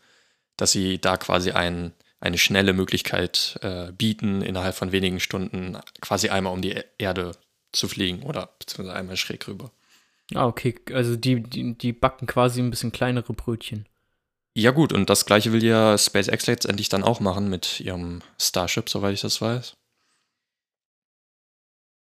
[0.57, 6.29] dass sie da quasi ein, eine schnelle Möglichkeit äh, bieten, innerhalb von wenigen Stunden quasi
[6.29, 7.33] einmal um die Erde
[7.73, 9.71] zu fliegen oder beziehungsweise einmal schräg rüber.
[10.35, 10.75] Ah, okay.
[10.93, 13.87] Also die, die, die backen quasi ein bisschen kleinere Brötchen.
[14.57, 18.89] Ja, gut, und das gleiche will ja SpaceX letztendlich dann auch machen mit ihrem Starship,
[18.89, 19.77] soweit ich das weiß.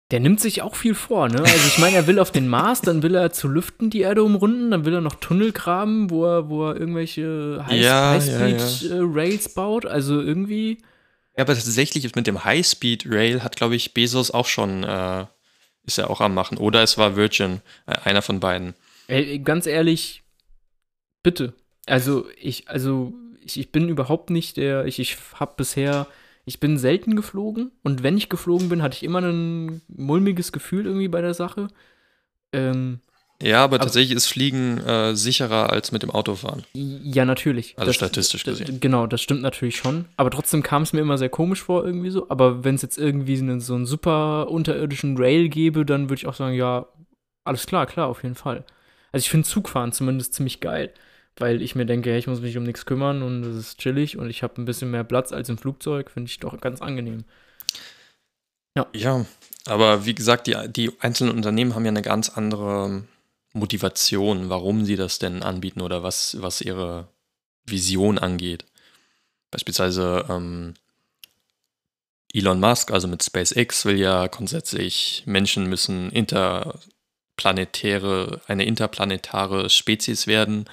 [0.10, 1.40] Der nimmt sich auch viel vor, ne?
[1.40, 4.24] Also ich meine, er will auf den Mars, dann will er zu Lüften die Erde
[4.24, 8.96] umrunden, dann will er noch Tunnel graben, wo er, wo er irgendwelche High-Speed-Rails ja, ja,
[9.02, 9.36] ja.
[9.36, 9.86] äh, baut.
[9.86, 10.78] Also irgendwie.
[11.36, 15.26] Ja, aber tatsächlich mit dem High-Speed-Rail hat, glaube ich, Bezos auch schon äh,
[15.84, 16.58] ist er auch am Machen.
[16.58, 18.76] Oder es war Virgin, äh, einer von beiden.
[19.08, 20.24] Ey, ganz ehrlich,
[21.22, 21.54] bitte.
[21.86, 23.14] Also ich, also
[23.44, 26.08] ich, ich bin überhaupt nicht der, ich, ich habe bisher,
[26.46, 30.86] ich bin selten geflogen und wenn ich geflogen bin, hatte ich immer ein mulmiges Gefühl
[30.86, 31.68] irgendwie bei der Sache.
[32.52, 33.00] Ähm,
[33.42, 36.64] ja, aber, aber tatsächlich ist Fliegen äh, sicherer als mit dem Autofahren.
[36.74, 37.74] Ja, natürlich.
[37.78, 38.80] Also das, statistisch gesehen.
[38.80, 40.06] Genau, das stimmt natürlich schon.
[40.16, 42.30] Aber trotzdem kam es mir immer sehr komisch vor, irgendwie so.
[42.30, 46.28] Aber wenn es jetzt irgendwie einen, so einen super unterirdischen Rail gäbe, dann würde ich
[46.28, 46.88] auch sagen, ja,
[47.44, 48.64] alles klar, klar, auf jeden Fall.
[49.12, 50.94] Also ich finde Zugfahren zumindest ziemlich geil.
[51.38, 54.18] Weil ich mir denke, ja, ich muss mich um nichts kümmern und es ist chillig
[54.18, 57.26] und ich habe ein bisschen mehr Platz als im Flugzeug, finde ich doch ganz angenehm.
[58.78, 58.88] Ja.
[58.94, 59.26] Ja,
[59.66, 63.04] aber wie gesagt, die, die einzelnen Unternehmen haben ja eine ganz andere
[63.54, 67.08] Motivation, warum sie das denn anbieten oder was, was ihre
[67.66, 68.66] Vision angeht.
[69.50, 70.74] Beispielsweise ähm,
[72.34, 80.66] Elon Musk, also mit SpaceX, will ja grundsätzlich, Menschen müssen interplanetäre, eine interplanetare Spezies werden,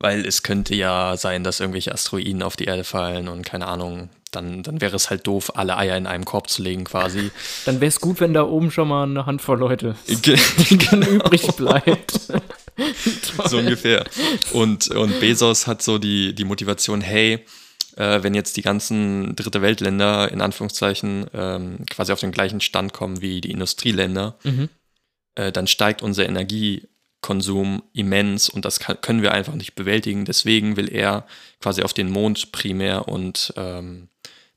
[0.00, 4.08] weil es könnte ja sein, dass irgendwelche Asteroiden auf die Erde fallen und keine Ahnung,
[4.30, 7.30] dann, dann wäre es halt doof, alle Eier in einem Korb zu legen quasi.
[7.66, 11.06] Dann wäre es gut, wenn da oben schon mal eine Handvoll Leute genau.
[11.06, 12.12] übrig bleibt.
[13.46, 14.04] so ungefähr.
[14.52, 17.44] Und, und Bezos hat so die, die Motivation, hey,
[17.96, 22.92] äh, wenn jetzt die ganzen dritte Weltländer in Anführungszeichen ähm, quasi auf den gleichen Stand
[22.92, 24.68] kommen wie die Industrieländer, Mhm.
[25.34, 26.24] äh, dann steigt unser
[27.20, 30.24] Energiekonsum immens und das kann, können wir einfach nicht bewältigen.
[30.24, 31.26] Deswegen will er
[31.60, 34.08] quasi auf den Mond primär und ähm,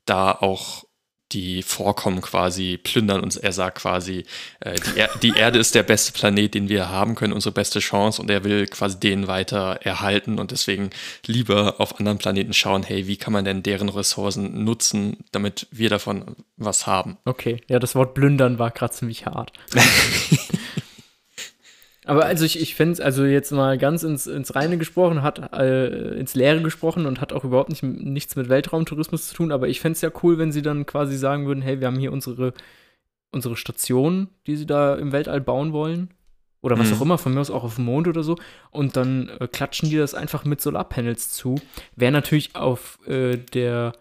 [0.06, 0.84] da auch
[1.32, 4.24] die Vorkommen quasi plündern und er sagt quasi,
[4.60, 7.80] äh, die, er die Erde ist der beste Planet, den wir haben können, unsere beste
[7.80, 10.90] Chance und er will quasi den weiter erhalten und deswegen
[11.26, 15.90] lieber auf anderen Planeten schauen, hey, wie kann man denn deren Ressourcen nutzen, damit wir
[15.90, 17.16] davon was haben.
[17.24, 19.52] Okay, ja, das Wort plündern war gerade ziemlich hart.
[22.06, 25.52] Aber also ich, ich fände es, also jetzt mal ganz ins, ins Reine gesprochen, hat
[25.54, 29.68] äh, ins Leere gesprochen und hat auch überhaupt nicht, nichts mit Weltraumtourismus zu tun, aber
[29.68, 32.12] ich fände es ja cool, wenn sie dann quasi sagen würden, hey, wir haben hier
[32.12, 32.52] unsere,
[33.32, 36.10] unsere Station, die sie da im Weltall bauen wollen.
[36.60, 36.96] Oder was Mhm.
[36.96, 38.36] auch immer, von mir aus auch auf dem Mond oder so.
[38.70, 41.56] Und dann äh, klatschen die das einfach mit Solarpanels zu.
[41.94, 43.92] Wäre natürlich auf äh, der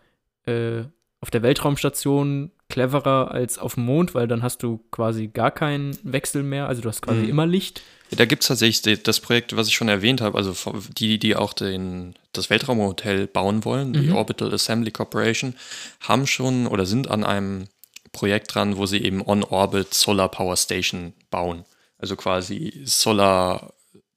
[0.46, 0.84] äh,
[1.20, 5.98] auf der Weltraumstation cleverer als auf dem Mond, weil dann hast du quasi gar keinen
[6.04, 6.68] Wechsel mehr.
[6.68, 7.30] Also du hast quasi Mhm.
[7.30, 7.82] immer Licht.
[8.12, 10.54] Da gibt es tatsächlich das Projekt, was ich schon erwähnt habe, also
[10.98, 14.16] die, die auch den, das Weltraumhotel bauen wollen, die Mhm.
[14.16, 15.56] Orbital Assembly Corporation,
[16.00, 17.66] haben schon oder sind an einem
[18.12, 21.66] Projekt dran, wo sie eben On-Orbit Solar Power Station bauen.
[21.98, 23.74] Also quasi Solar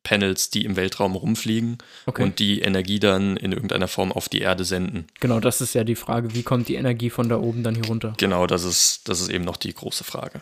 [0.07, 2.22] Panels, die im Weltraum rumfliegen Okay.
[2.22, 5.07] und die Energie dann in irgendeiner Form auf die Erde senden.
[5.18, 7.86] genau, das ist ja die Frage, wie kommt die Energie von da oben dann hier
[7.86, 8.14] runter?
[8.18, 10.40] Genau, das ist, das ist eben noch die große Frage.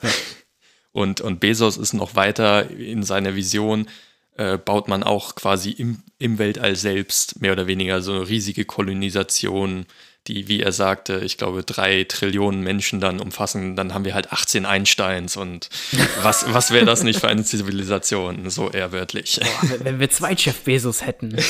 [0.92, 3.88] Und, und Bezos ist noch weiter in seiner Vision,
[4.36, 8.64] äh, baut man auch quasi im, im Weltall selbst mehr oder weniger so eine riesige
[8.64, 9.86] Kolonisation,
[10.26, 13.76] die, wie er sagte, ich glaube, drei Trillionen Menschen dann umfassen.
[13.76, 15.68] Dann haben wir halt 18 Einsteins und
[16.22, 19.40] was, was wäre das nicht für eine Zivilisation, so eher wörtlich.
[19.40, 21.36] Boah, wenn- wir zwei Jeff Bezos hätten.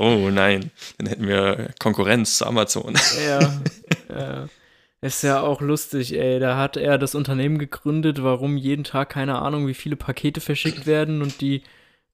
[0.00, 2.94] Oh nein, dann hätten wir Konkurrenz zu Amazon.
[3.26, 3.60] ja,
[4.08, 4.48] ja.
[5.00, 6.38] Ist ja auch lustig, ey.
[6.40, 10.86] Da hat er das Unternehmen gegründet, warum jeden Tag keine Ahnung, wie viele Pakete verschickt
[10.86, 11.62] werden und die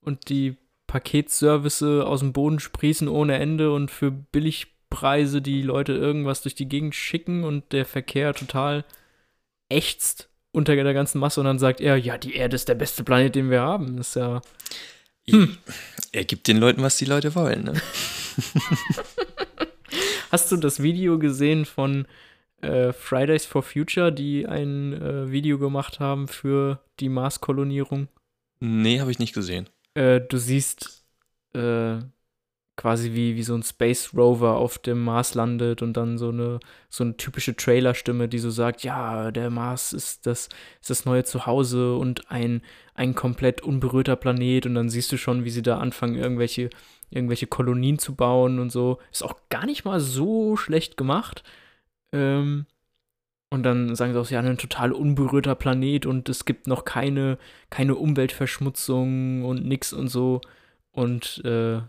[0.01, 0.55] und die
[0.87, 6.69] Paketservice aus dem Boden sprießen ohne Ende und für Billigpreise die Leute irgendwas durch die
[6.69, 8.85] Gegend schicken und der Verkehr total
[9.69, 13.03] ächzt unter der ganzen Masse und dann sagt er, ja, die Erde ist der beste
[13.03, 13.97] Planet, den wir haben.
[13.97, 14.41] Das ist ja
[16.11, 17.63] Er gibt den Leuten, was die Leute wollen.
[17.63, 17.73] Ne?
[20.31, 22.07] Hast du das Video gesehen von
[22.61, 28.07] äh, Fridays for Future, die ein äh, Video gemacht haben für die Mars-Kolonierung?
[28.59, 29.69] Nee, habe ich nicht gesehen.
[29.95, 31.05] Äh, du siehst
[31.53, 31.99] äh,
[32.77, 36.59] quasi wie, wie so ein Space Rover auf dem Mars landet und dann so eine,
[36.89, 40.49] so eine typische Trailerstimme, die so sagt, ja, der Mars ist das,
[40.81, 42.61] ist das neue Zuhause und ein,
[42.93, 46.69] ein komplett unberührter Planet und dann siehst du schon, wie sie da anfangen, irgendwelche,
[47.09, 48.99] irgendwelche Kolonien zu bauen und so.
[49.11, 51.43] Ist auch gar nicht mal so schlecht gemacht.
[52.11, 52.65] Ähm,
[53.55, 57.37] und dann sagen sie auch, ja, ein total unberührter Planet und es gibt noch keine,
[57.69, 60.41] keine Umweltverschmutzung und nix und so.
[60.91, 61.79] Und, äh,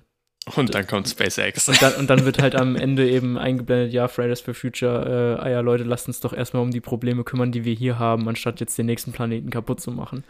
[0.54, 1.68] Und dann kommt SpaceX.
[1.68, 5.42] und, dann, und dann wird halt am Ende eben eingeblendet, ja, Fridays for Future, äh,
[5.42, 8.28] ah ja, Leute, lasst uns doch erstmal um die Probleme kümmern, die wir hier haben,
[8.28, 10.24] anstatt jetzt den nächsten Planeten kaputt zu machen.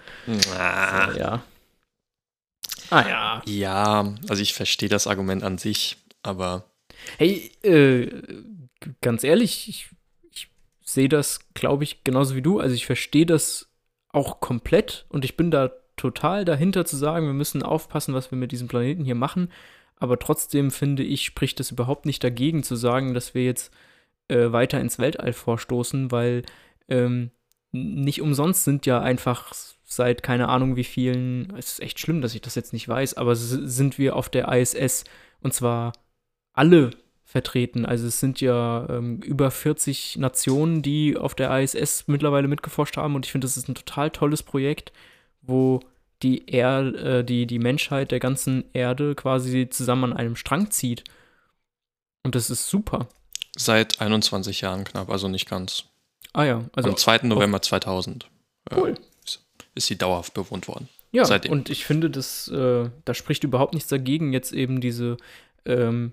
[0.58, 1.12] Ah.
[1.12, 1.42] So, ja.
[2.90, 3.42] Ah ja.
[3.46, 6.64] Ja, also ich verstehe das Argument an sich, aber
[7.18, 8.08] Hey, äh,
[9.00, 9.95] ganz ehrlich, ich, ich
[10.86, 12.60] sehe das, glaube ich, genauso wie du.
[12.60, 13.68] Also ich verstehe das
[14.08, 18.38] auch komplett und ich bin da total dahinter zu sagen, wir müssen aufpassen, was wir
[18.38, 19.50] mit diesem Planeten hier machen.
[19.96, 23.74] Aber trotzdem finde ich, spricht das überhaupt nicht dagegen zu sagen, dass wir jetzt
[24.28, 26.42] äh, weiter ins Weltall vorstoßen, weil
[26.88, 27.30] ähm,
[27.72, 29.52] nicht umsonst sind ja einfach
[29.84, 33.14] seit keine Ahnung wie vielen, es ist echt schlimm, dass ich das jetzt nicht weiß,
[33.14, 35.04] aber sind wir auf der ISS
[35.40, 35.92] und zwar
[36.52, 36.90] alle
[37.26, 37.84] vertreten.
[37.84, 43.16] Also es sind ja ähm, über 40 Nationen, die auf der ISS mittlerweile mitgeforscht haben
[43.16, 44.92] und ich finde, das ist ein total tolles Projekt,
[45.42, 45.80] wo
[46.22, 51.02] die, er äh, die, die Menschheit der ganzen Erde quasi zusammen an einem Strang zieht.
[52.22, 53.08] Und das ist super.
[53.56, 55.84] seit 21 Jahren knapp, also nicht ganz.
[56.32, 57.18] Ah ja, also Am 2.
[57.24, 58.28] November 2000
[58.70, 58.94] äh, Cool.
[59.24, 60.88] ist, ist sie dauerhaft bewohnt worden.
[61.12, 61.52] Ja, seitdem.
[61.52, 65.16] und ich finde, das, äh, da spricht überhaupt nichts dagegen, jetzt eben diese,
[65.64, 66.12] ähm,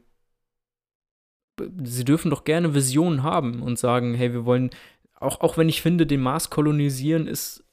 [1.83, 4.69] sie dürfen doch gerne Visionen haben und sagen, hey, wir wollen,
[5.19, 7.63] auch, auch wenn ich finde, den Mars kolonisieren ist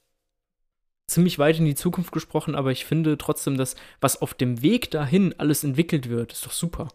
[1.07, 4.91] ziemlich weit in die Zukunft gesprochen, aber ich finde trotzdem, dass was auf dem Weg
[4.91, 6.89] dahin alles entwickelt wird, ist doch super.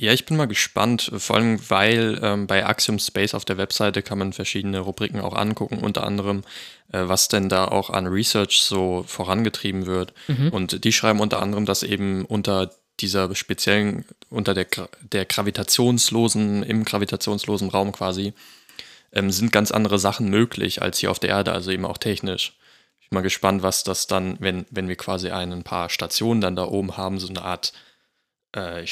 [0.00, 4.00] Ja, ich bin mal gespannt, vor allem weil ähm, bei Axiom Space auf der Webseite
[4.00, 6.40] kann man verschiedene Rubriken auch angucken, unter anderem,
[6.90, 10.14] äh, was denn da auch an Research so vorangetrieben wird.
[10.26, 10.48] Mhm.
[10.48, 12.70] Und die schreiben unter anderem, dass eben unter
[13.02, 14.66] dieser speziellen, unter der,
[15.00, 18.32] der gravitationslosen, im gravitationslosen Raum quasi,
[19.12, 22.56] ähm, sind ganz andere Sachen möglich als hier auf der Erde, also eben auch technisch.
[23.00, 26.56] Ich bin mal gespannt, was das dann, wenn, wenn wir quasi ein paar Stationen dann
[26.56, 27.72] da oben haben, so eine Art
[28.52, 28.84] äh,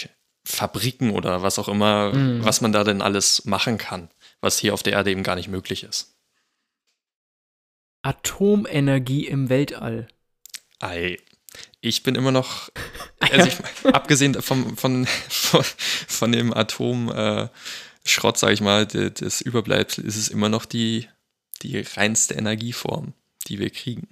[0.44, 2.44] Fabriken oder was auch immer, mhm.
[2.44, 4.08] was man da denn alles machen kann,
[4.40, 6.14] was hier auf der Erde eben gar nicht möglich ist.
[8.02, 10.08] Atomenergie im Weltall.
[10.78, 11.18] Ei.
[11.80, 12.70] Ich bin immer noch,
[13.20, 15.64] also ich, abgesehen vom, von, von,
[16.08, 17.52] von dem Atomschrott,
[18.36, 21.08] äh, sag ich mal, des Überbleibsels, ist es immer noch die,
[21.62, 23.14] die reinste Energieform,
[23.46, 24.08] die wir kriegen.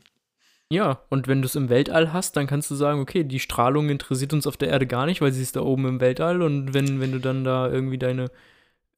[0.68, 3.88] Ja, und wenn du es im Weltall hast, dann kannst du sagen, okay, die Strahlung
[3.88, 6.42] interessiert uns auf der Erde gar nicht, weil sie ist da oben im Weltall.
[6.42, 8.30] Und wenn, wenn du dann da irgendwie deine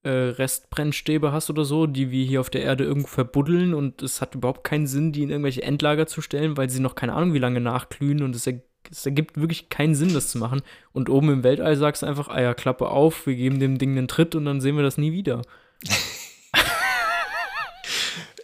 [0.09, 4.23] äh, Restbrennstäbe hast oder so, die wir hier auf der Erde irgendwo verbuddeln und es
[4.23, 7.35] hat überhaupt keinen Sinn, die in irgendwelche Endlager zu stellen, weil sie noch keine Ahnung
[7.35, 10.63] wie lange nachglühen und es, er, es ergibt wirklich keinen Sinn, das zu machen.
[10.93, 13.99] Und oben im Weltall sagst du einfach, ah ja, Klappe auf, wir geben dem Ding
[13.99, 15.43] einen Tritt und dann sehen wir das nie wieder.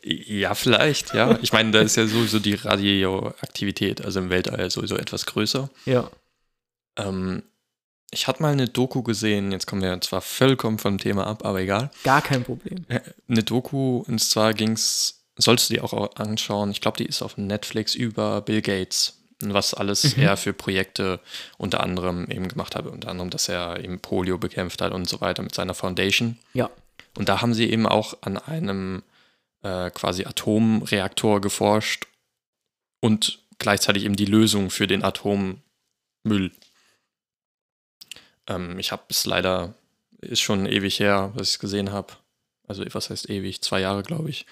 [0.06, 1.38] Ja, vielleicht, ja.
[1.40, 5.70] Ich meine, da ist ja sowieso die Radioaktivität, also im Weltall sowieso etwas größer.
[5.86, 6.10] Ja.
[6.98, 7.42] Ähm,
[8.14, 11.60] ich hatte mal eine Doku gesehen, jetzt kommen wir zwar vollkommen vom Thema ab, aber
[11.60, 11.90] egal.
[12.04, 12.84] Gar kein Problem.
[12.88, 17.06] Äh, eine Doku, und zwar ging es, sollst du dir auch anschauen, ich glaube, die
[17.06, 20.22] ist auf Netflix über Bill Gates und was alles mhm.
[20.22, 21.20] er für Projekte
[21.58, 22.86] unter anderem eben gemacht hat.
[22.86, 26.38] Unter anderem, dass er eben Polio bekämpft hat und so weiter mit seiner Foundation.
[26.54, 26.70] Ja.
[27.16, 29.02] Und da haben sie eben auch an einem
[29.62, 32.06] äh, quasi Atomreaktor geforscht
[33.00, 36.52] und gleichzeitig eben die Lösung für den Atommüll.
[38.48, 39.74] Ähm, ich habe es leider,
[40.20, 42.14] ist schon ewig her, was ich gesehen habe.
[42.66, 43.62] Also was heißt ewig?
[43.62, 44.46] Zwei Jahre, glaube ich.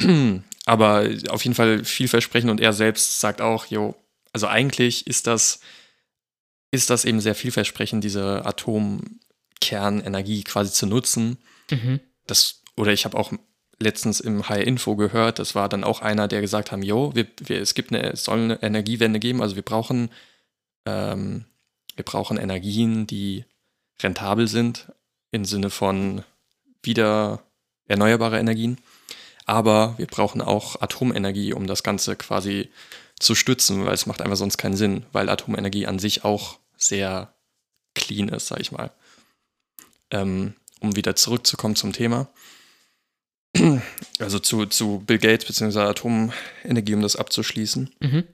[0.66, 3.94] Aber auf jeden Fall vielversprechend und er selbst sagt auch, jo,
[4.32, 5.60] also eigentlich ist das,
[6.70, 11.38] ist das eben sehr vielversprechend, diese Atomkernenergie quasi zu nutzen.
[11.70, 12.00] Mhm.
[12.26, 13.32] Das, oder ich habe auch
[13.80, 17.26] letztens im High Info gehört, das war dann auch einer, der gesagt haben, jo, wir,
[17.40, 20.10] wir, es gibt eine, es soll eine Energiewende geben, also wir brauchen,
[20.84, 21.44] ähm,
[21.98, 23.44] wir brauchen Energien, die
[24.00, 24.92] rentabel sind
[25.30, 26.24] im Sinne von
[26.82, 27.42] wieder
[27.86, 28.78] erneuerbare Energien.
[29.44, 32.70] Aber wir brauchen auch Atomenergie, um das Ganze quasi
[33.18, 37.34] zu stützen, weil es macht einfach sonst keinen Sinn, weil Atomenergie an sich auch sehr
[37.94, 38.90] clean ist, sag ich mal.
[40.10, 42.28] Ähm, um wieder zurückzukommen zum Thema
[44.18, 45.80] also zu, zu Bill Gates bzw.
[45.80, 48.24] Atomenergie, um das abzuschließen, mhm.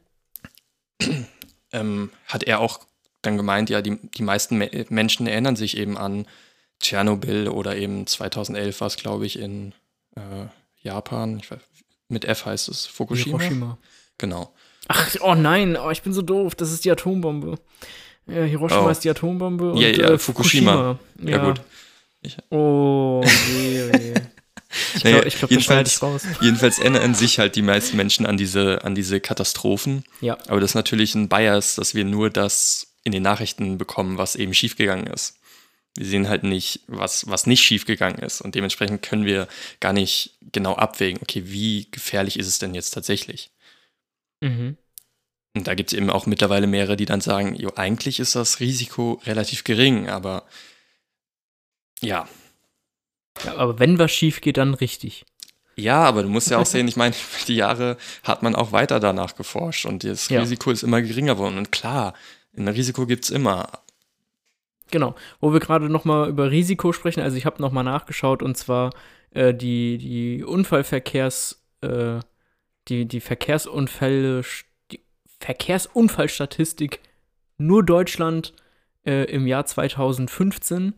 [1.73, 2.81] ähm, hat er auch
[3.27, 6.27] dann gemeint, ja, die, die meisten Me Menschen erinnern sich eben an
[6.81, 9.73] Tschernobyl oder eben 2011 war es, glaube ich, in
[10.17, 10.47] äh,
[10.83, 11.41] Japan.
[11.49, 11.61] Weiß,
[12.09, 13.39] mit F heißt es Fukushima.
[13.39, 13.79] Hiroshima.
[14.19, 14.55] Genau.
[14.89, 17.59] Ach, oh nein, oh, ich bin so doof, das ist die Atombombe.
[18.27, 18.91] Ja, Hiroshima oh.
[18.91, 20.99] ist die Atombombe und ja, ja, äh, Fukushima.
[21.17, 21.31] Fukushima.
[21.31, 21.61] Ja, ja, gut.
[22.23, 24.15] Ich, oh, oh je.
[24.95, 26.23] Ich glaube, naja, glaub, ich raus.
[26.41, 30.05] Jedenfalls erinnern sich halt die meisten Menschen an diese, an diese Katastrophen.
[30.21, 30.37] Ja.
[30.49, 34.37] Aber das ist natürlich ein Bias, dass wir nur das in den Nachrichten bekommen, was
[34.37, 35.39] eben schiefgegangen ist.
[35.97, 38.41] Wir sehen halt nicht, was, was nicht schiefgegangen ist.
[38.41, 39.47] Und dementsprechend können wir
[39.79, 43.51] gar nicht genau abwägen, okay, wie gefährlich ist es denn jetzt tatsächlich?
[44.41, 44.77] Mhm.
[45.57, 48.59] Und da gibt es eben auch mittlerweile mehrere, die dann sagen, jo, eigentlich ist das
[48.59, 50.45] Risiko relativ gering, aber
[52.01, 52.29] ja,
[53.43, 55.25] ja, aber wenn was schief geht, dann richtig.
[55.77, 57.15] Ja, aber du musst ja auch sehen, ich meine,
[57.49, 60.41] die Jahre hat man auch weiter danach geforscht und das ja.
[60.41, 61.59] Risiko ist immer geringer geworden.
[61.59, 62.15] Und klar,
[62.57, 63.69] ein Risiko gibt es immer.
[64.91, 68.91] Genau, wo wir gerade nochmal über Risiko sprechen, also ich habe nochmal nachgeschaut und zwar
[69.31, 72.21] äh, die, die Unfallverkehrs, äh,
[72.89, 74.43] die, die Verkehrsunfälle,
[74.93, 75.01] die
[75.41, 77.01] Verkehrsunfallstatistik
[77.57, 78.53] nur Deutschland
[79.05, 80.95] äh, im Jahr 2015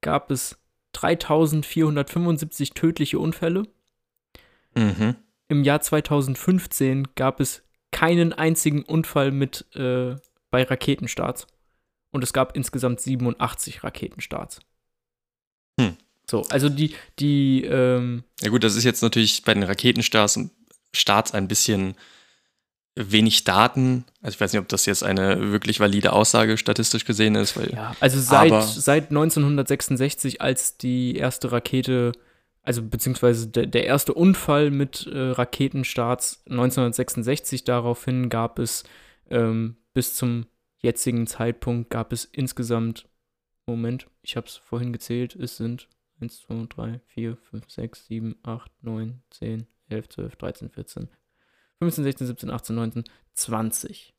[0.00, 0.58] gab es
[0.92, 3.64] 3475 tödliche Unfälle.
[4.74, 5.16] Mhm.
[5.48, 10.16] Im Jahr 2015 gab es keinen einzigen Unfall mit äh,
[10.50, 11.46] bei Raketenstarts.
[12.10, 14.60] Und es gab insgesamt 87 Raketenstarts.
[15.80, 15.96] Hm.
[16.28, 20.38] So, also die, die, ähm Ja gut, das ist jetzt natürlich bei den Raketenstarts
[20.92, 21.94] Starts ein bisschen
[22.96, 24.04] wenig Daten.
[24.22, 27.56] Also ich weiß nicht, ob das jetzt eine wirklich valide Aussage statistisch gesehen ist.
[27.56, 32.12] Weil, ja, also seit, seit 1966, als die erste Rakete,
[32.62, 38.84] also beziehungsweise der, der erste Unfall mit äh, Raketenstarts 1966, daraufhin gab es
[39.30, 40.46] ähm, bis zum
[40.78, 43.08] jetzigen Zeitpunkt gab es insgesamt,
[43.66, 45.88] Moment, ich habe es vorhin gezählt, es sind
[46.20, 51.08] 1, 2, 3, 4, 5, 6, 7, 8, 9, 10, 11, 12, 13, 14,
[51.78, 54.14] 15, 16, 17, 18, 19, 20.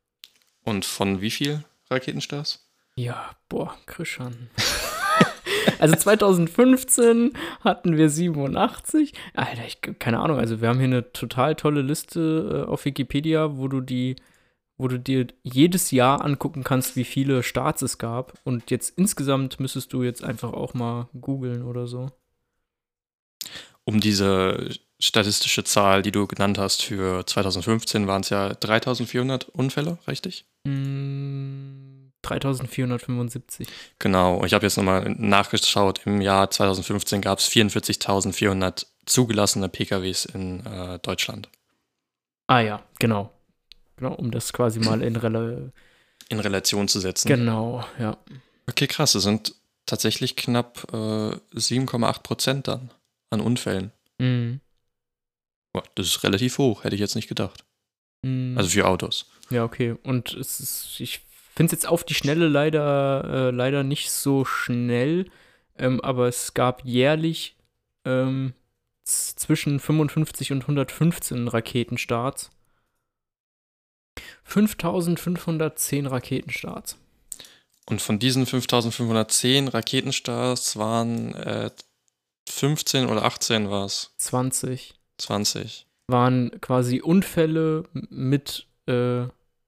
[0.63, 2.67] Und von wie viel Raketenstarts?
[2.95, 4.49] Ja, boah, Krishan.
[5.80, 9.13] also 2015 hatten wir 87.
[9.34, 13.57] Alter, ich, keine Ahnung, also wir haben hier eine total tolle Liste äh, auf Wikipedia,
[13.57, 14.15] wo du die,
[14.82, 18.34] wo du dir jedes Jahr angucken kannst, wie viele Starts es gab.
[18.43, 22.09] Und jetzt insgesamt müsstest du jetzt einfach auch mal googeln oder so.
[23.84, 24.69] Um diese
[24.99, 30.45] statistische Zahl, die du genannt hast, für 2015 waren es ja 3400 Unfälle, richtig?
[30.63, 33.67] Mm, 3475.
[33.99, 36.01] Genau, ich habe jetzt nochmal nachgeschaut.
[36.05, 41.49] Im Jahr 2015 gab es 44.400 zugelassene PKWs in äh, Deutschland.
[42.47, 43.32] Ah ja, genau.
[44.01, 45.71] Genau, um das quasi mal in, Rel
[46.29, 47.27] in Relation zu setzen.
[47.27, 48.17] Genau, ja.
[48.67, 49.13] Okay, krass.
[49.13, 49.53] Es sind
[49.85, 52.89] tatsächlich knapp äh, 7,8 Prozent dann
[53.29, 53.91] an Unfällen.
[54.17, 54.59] Mhm.
[55.93, 57.63] Das ist relativ hoch, hätte ich jetzt nicht gedacht.
[58.23, 58.57] Mhm.
[58.57, 59.29] Also für Autos.
[59.51, 59.95] Ja, okay.
[60.01, 61.19] Und es ist, ich
[61.53, 65.29] finde es jetzt auf die Schnelle leider, äh, leider nicht so schnell,
[65.77, 67.55] ähm, aber es gab jährlich
[68.03, 68.55] ähm,
[69.03, 72.49] zwischen 55 und 115 Raketenstarts.
[74.43, 76.97] 5510 Raketenstarts.
[77.86, 81.72] Und von diesen 5510 Raketenstarts waren äh,
[82.47, 84.14] 15 oder 18 war es?
[84.18, 84.93] 20.
[85.18, 85.88] 20.
[86.07, 89.24] Waren quasi Unfälle mit äh,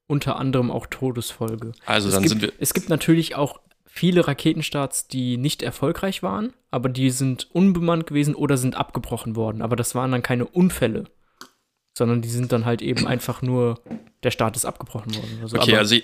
[0.07, 1.71] unter anderem auch Todesfolge.
[1.85, 2.53] Also es dann gibt, sind wir.
[2.59, 8.35] Es gibt natürlich auch viele Raketenstarts, die nicht erfolgreich waren, aber die sind unbemannt gewesen
[8.35, 9.61] oder sind abgebrochen worden.
[9.61, 11.05] Aber das waren dann keine Unfälle,
[11.93, 13.79] sondern die sind dann halt eben einfach nur,
[14.23, 15.37] der Start ist abgebrochen worden.
[15.39, 15.57] Oder so.
[15.57, 16.03] Okay, aber, also ich,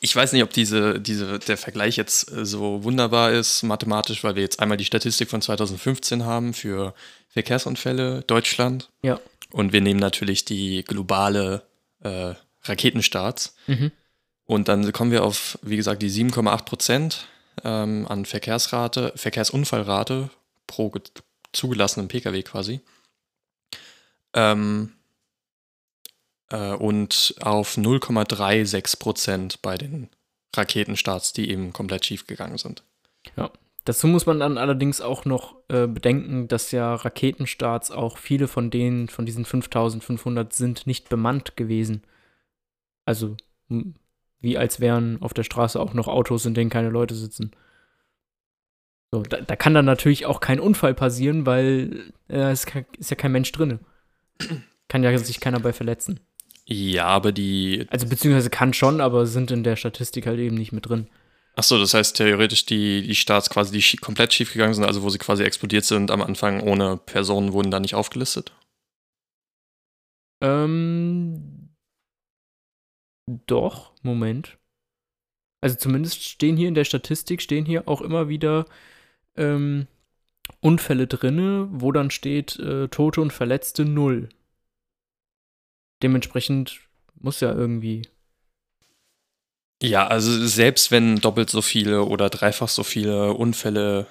[0.00, 4.34] ich weiß nicht, ob diese, diese, der Vergleich jetzt äh, so wunderbar ist, mathematisch, weil
[4.34, 6.94] wir jetzt einmal die Statistik von 2015 haben für
[7.28, 8.90] Verkehrsunfälle Deutschland.
[9.02, 9.20] Ja.
[9.52, 11.62] Und wir nehmen natürlich die globale
[12.02, 13.54] äh, Raketenstarts.
[13.66, 13.92] Mhm.
[14.46, 17.26] Und dann kommen wir auf, wie gesagt, die 7,8 Prozent
[17.62, 20.30] ähm, an Verkehrsrate, Verkehrsunfallrate
[20.66, 21.02] pro ge-
[21.52, 22.80] zugelassenen Pkw quasi.
[24.34, 24.92] Ähm,
[26.50, 30.08] äh, und auf 0,36 Prozent bei den
[30.54, 32.82] Raketenstarts, die eben komplett schief gegangen sind.
[33.84, 38.70] Dazu muss man dann allerdings auch noch äh, bedenken, dass ja Raketenstarts auch viele von
[38.70, 42.02] denen, von diesen 5500 sind nicht bemannt gewesen.
[43.06, 43.36] Also
[43.70, 43.94] m-
[44.40, 47.52] wie als wären auf der Straße auch noch Autos, in denen keine Leute sitzen.
[49.12, 52.66] So, da, da kann dann natürlich auch kein Unfall passieren, weil äh, es
[52.98, 53.80] ist ja kein Mensch drin.
[54.88, 56.20] Kann ja sich keiner bei verletzen.
[56.72, 57.86] Ja, aber die.
[57.90, 61.08] Also beziehungsweise kann schon, aber sind in der Statistik halt eben nicht mit drin.
[61.56, 65.02] Achso, das heißt theoretisch die, die Starts quasi, die schie komplett schief gegangen sind, also
[65.02, 68.52] wo sie quasi explodiert sind am Anfang ohne Personen, wurden da nicht aufgelistet.
[70.40, 71.70] Ähm,
[73.26, 74.56] doch, Moment.
[75.60, 78.64] Also zumindest stehen hier in der Statistik, stehen hier auch immer wieder
[79.36, 79.88] ähm,
[80.60, 84.28] Unfälle drinne, wo dann steht äh, Tote und Verletzte null.
[86.02, 86.80] Dementsprechend
[87.18, 88.02] muss ja irgendwie.
[89.82, 94.06] Ja, also selbst wenn doppelt so viele oder dreifach so viele Unfälle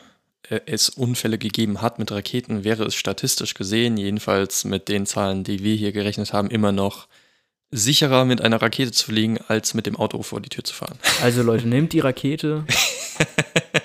[0.50, 5.44] äh, es Unfälle gegeben hat mit Raketen, wäre es statistisch gesehen, jedenfalls mit den Zahlen,
[5.44, 7.08] die wir hier gerechnet haben, immer noch
[7.72, 10.98] sicherer mit einer Rakete zu fliegen, als mit dem Auto vor die Tür zu fahren.
[11.22, 12.66] Also Leute, nehmt die Rakete,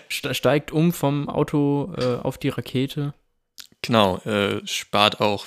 [0.08, 3.12] ste- steigt um vom Auto äh, auf die Rakete.
[3.82, 5.44] Genau, äh, spart auch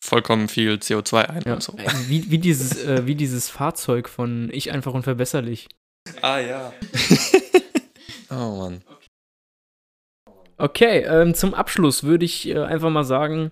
[0.00, 1.54] vollkommen viel CO2 ein Ja.
[1.54, 1.76] und so.
[1.76, 5.68] Äh, Wie, wie, dieses, äh, wie dieses Fahrzeug von Ich einfach unverbesserlich.
[6.22, 6.72] Ah ja.
[8.30, 8.82] oh Mann.
[10.56, 13.50] Okay, ähm, zum Abschluss würde ich äh, einfach mal sagen,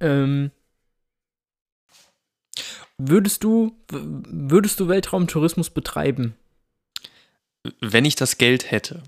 [0.00, 0.50] ähm,
[2.98, 6.36] würdest du, würdest du Weltraumtourismus betreiben?
[7.80, 9.02] Wenn ich das Geld hätte,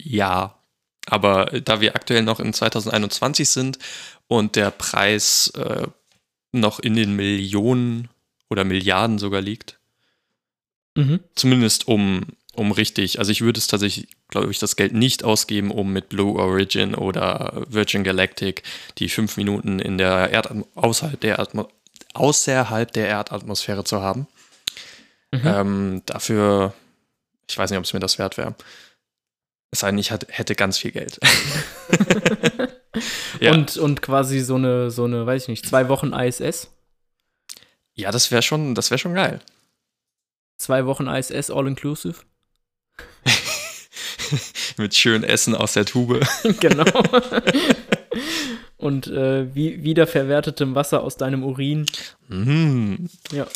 [0.00, 0.58] ja.
[1.06, 3.78] Aber da wir aktuell noch in 2021 sind
[4.32, 5.86] und der Preis äh,
[6.52, 8.08] noch in den Millionen
[8.48, 9.78] oder Milliarden sogar liegt,
[10.94, 11.20] Mhm.
[11.34, 12.22] zumindest um,
[12.54, 16.10] um richtig, also ich würde es tatsächlich, glaube ich, das Geld nicht ausgeben, um mit
[16.10, 18.62] Blue Origin oder Virgin Galactic
[18.98, 21.68] die fünf Minuten in der Erdatmo außerhalb der, Atmo
[22.12, 24.26] außerhalb der Erdatmosphäre zu haben.
[25.30, 25.40] Mhm.
[25.46, 26.74] Ähm, dafür,
[27.48, 28.54] ich weiß nicht, ob es mir das wert wäre.
[29.70, 31.18] Es sei denn, ich hätte ganz viel Geld.
[33.40, 33.52] ja.
[33.52, 36.68] und, und quasi so eine, so eine, weiß ich nicht, zwei Wochen ISS,
[37.94, 39.40] ja, das wäre schon, das wäre schon geil.
[40.56, 42.16] zwei Wochen ISS all inclusive.
[44.78, 46.26] Mit schön Essen aus der Tube.
[46.60, 46.84] genau.
[48.78, 51.86] und äh, wie, wiederverwertetem Wasser aus deinem Urin.
[52.28, 53.46] Mm, Ja.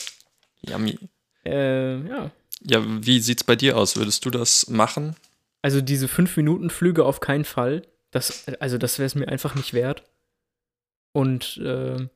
[0.63, 0.99] yummy.
[1.45, 2.31] Äh, ja.
[2.63, 3.97] Ja, wie sieht's bei dir aus?
[3.97, 5.17] Würdest du das machen?
[5.63, 7.83] Also diese 5-Minuten-Flüge auf keinen Fall.
[8.11, 10.05] Das, also das wäre es mir einfach nicht wert.
[11.13, 12.09] Und äh,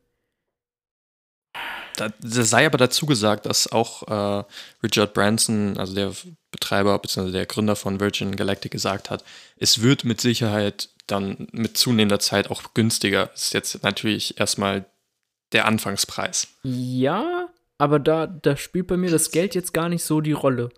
[1.97, 4.45] da, da sei aber dazu gesagt, dass auch äh,
[4.83, 6.13] Richard Branson, also der
[6.51, 7.31] Betreiber bzw.
[7.31, 9.25] der Gründer von Virgin Galactic, gesagt hat,
[9.57, 13.27] es wird mit Sicherheit dann mit zunehmender Zeit auch günstiger.
[13.27, 14.87] Das ist jetzt natürlich erstmal
[15.53, 16.49] der Anfangspreis.
[16.63, 20.71] Ja, aber da, da spielt bei mir das Geld jetzt gar nicht so die Rolle.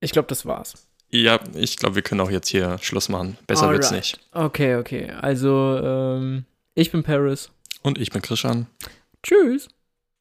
[0.00, 0.74] ich glaube, das war's.
[1.10, 3.38] Ja, ich glaube, wir können auch jetzt hier Schluss machen.
[3.46, 4.00] Besser wird's Alright.
[4.00, 4.20] nicht.
[4.32, 5.10] Okay, okay.
[5.10, 7.50] Also, ähm, ich bin Paris.
[7.82, 8.66] Und ich bin Christian.
[9.22, 9.68] Tschüss.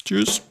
[0.06, 0.42] Tschüss.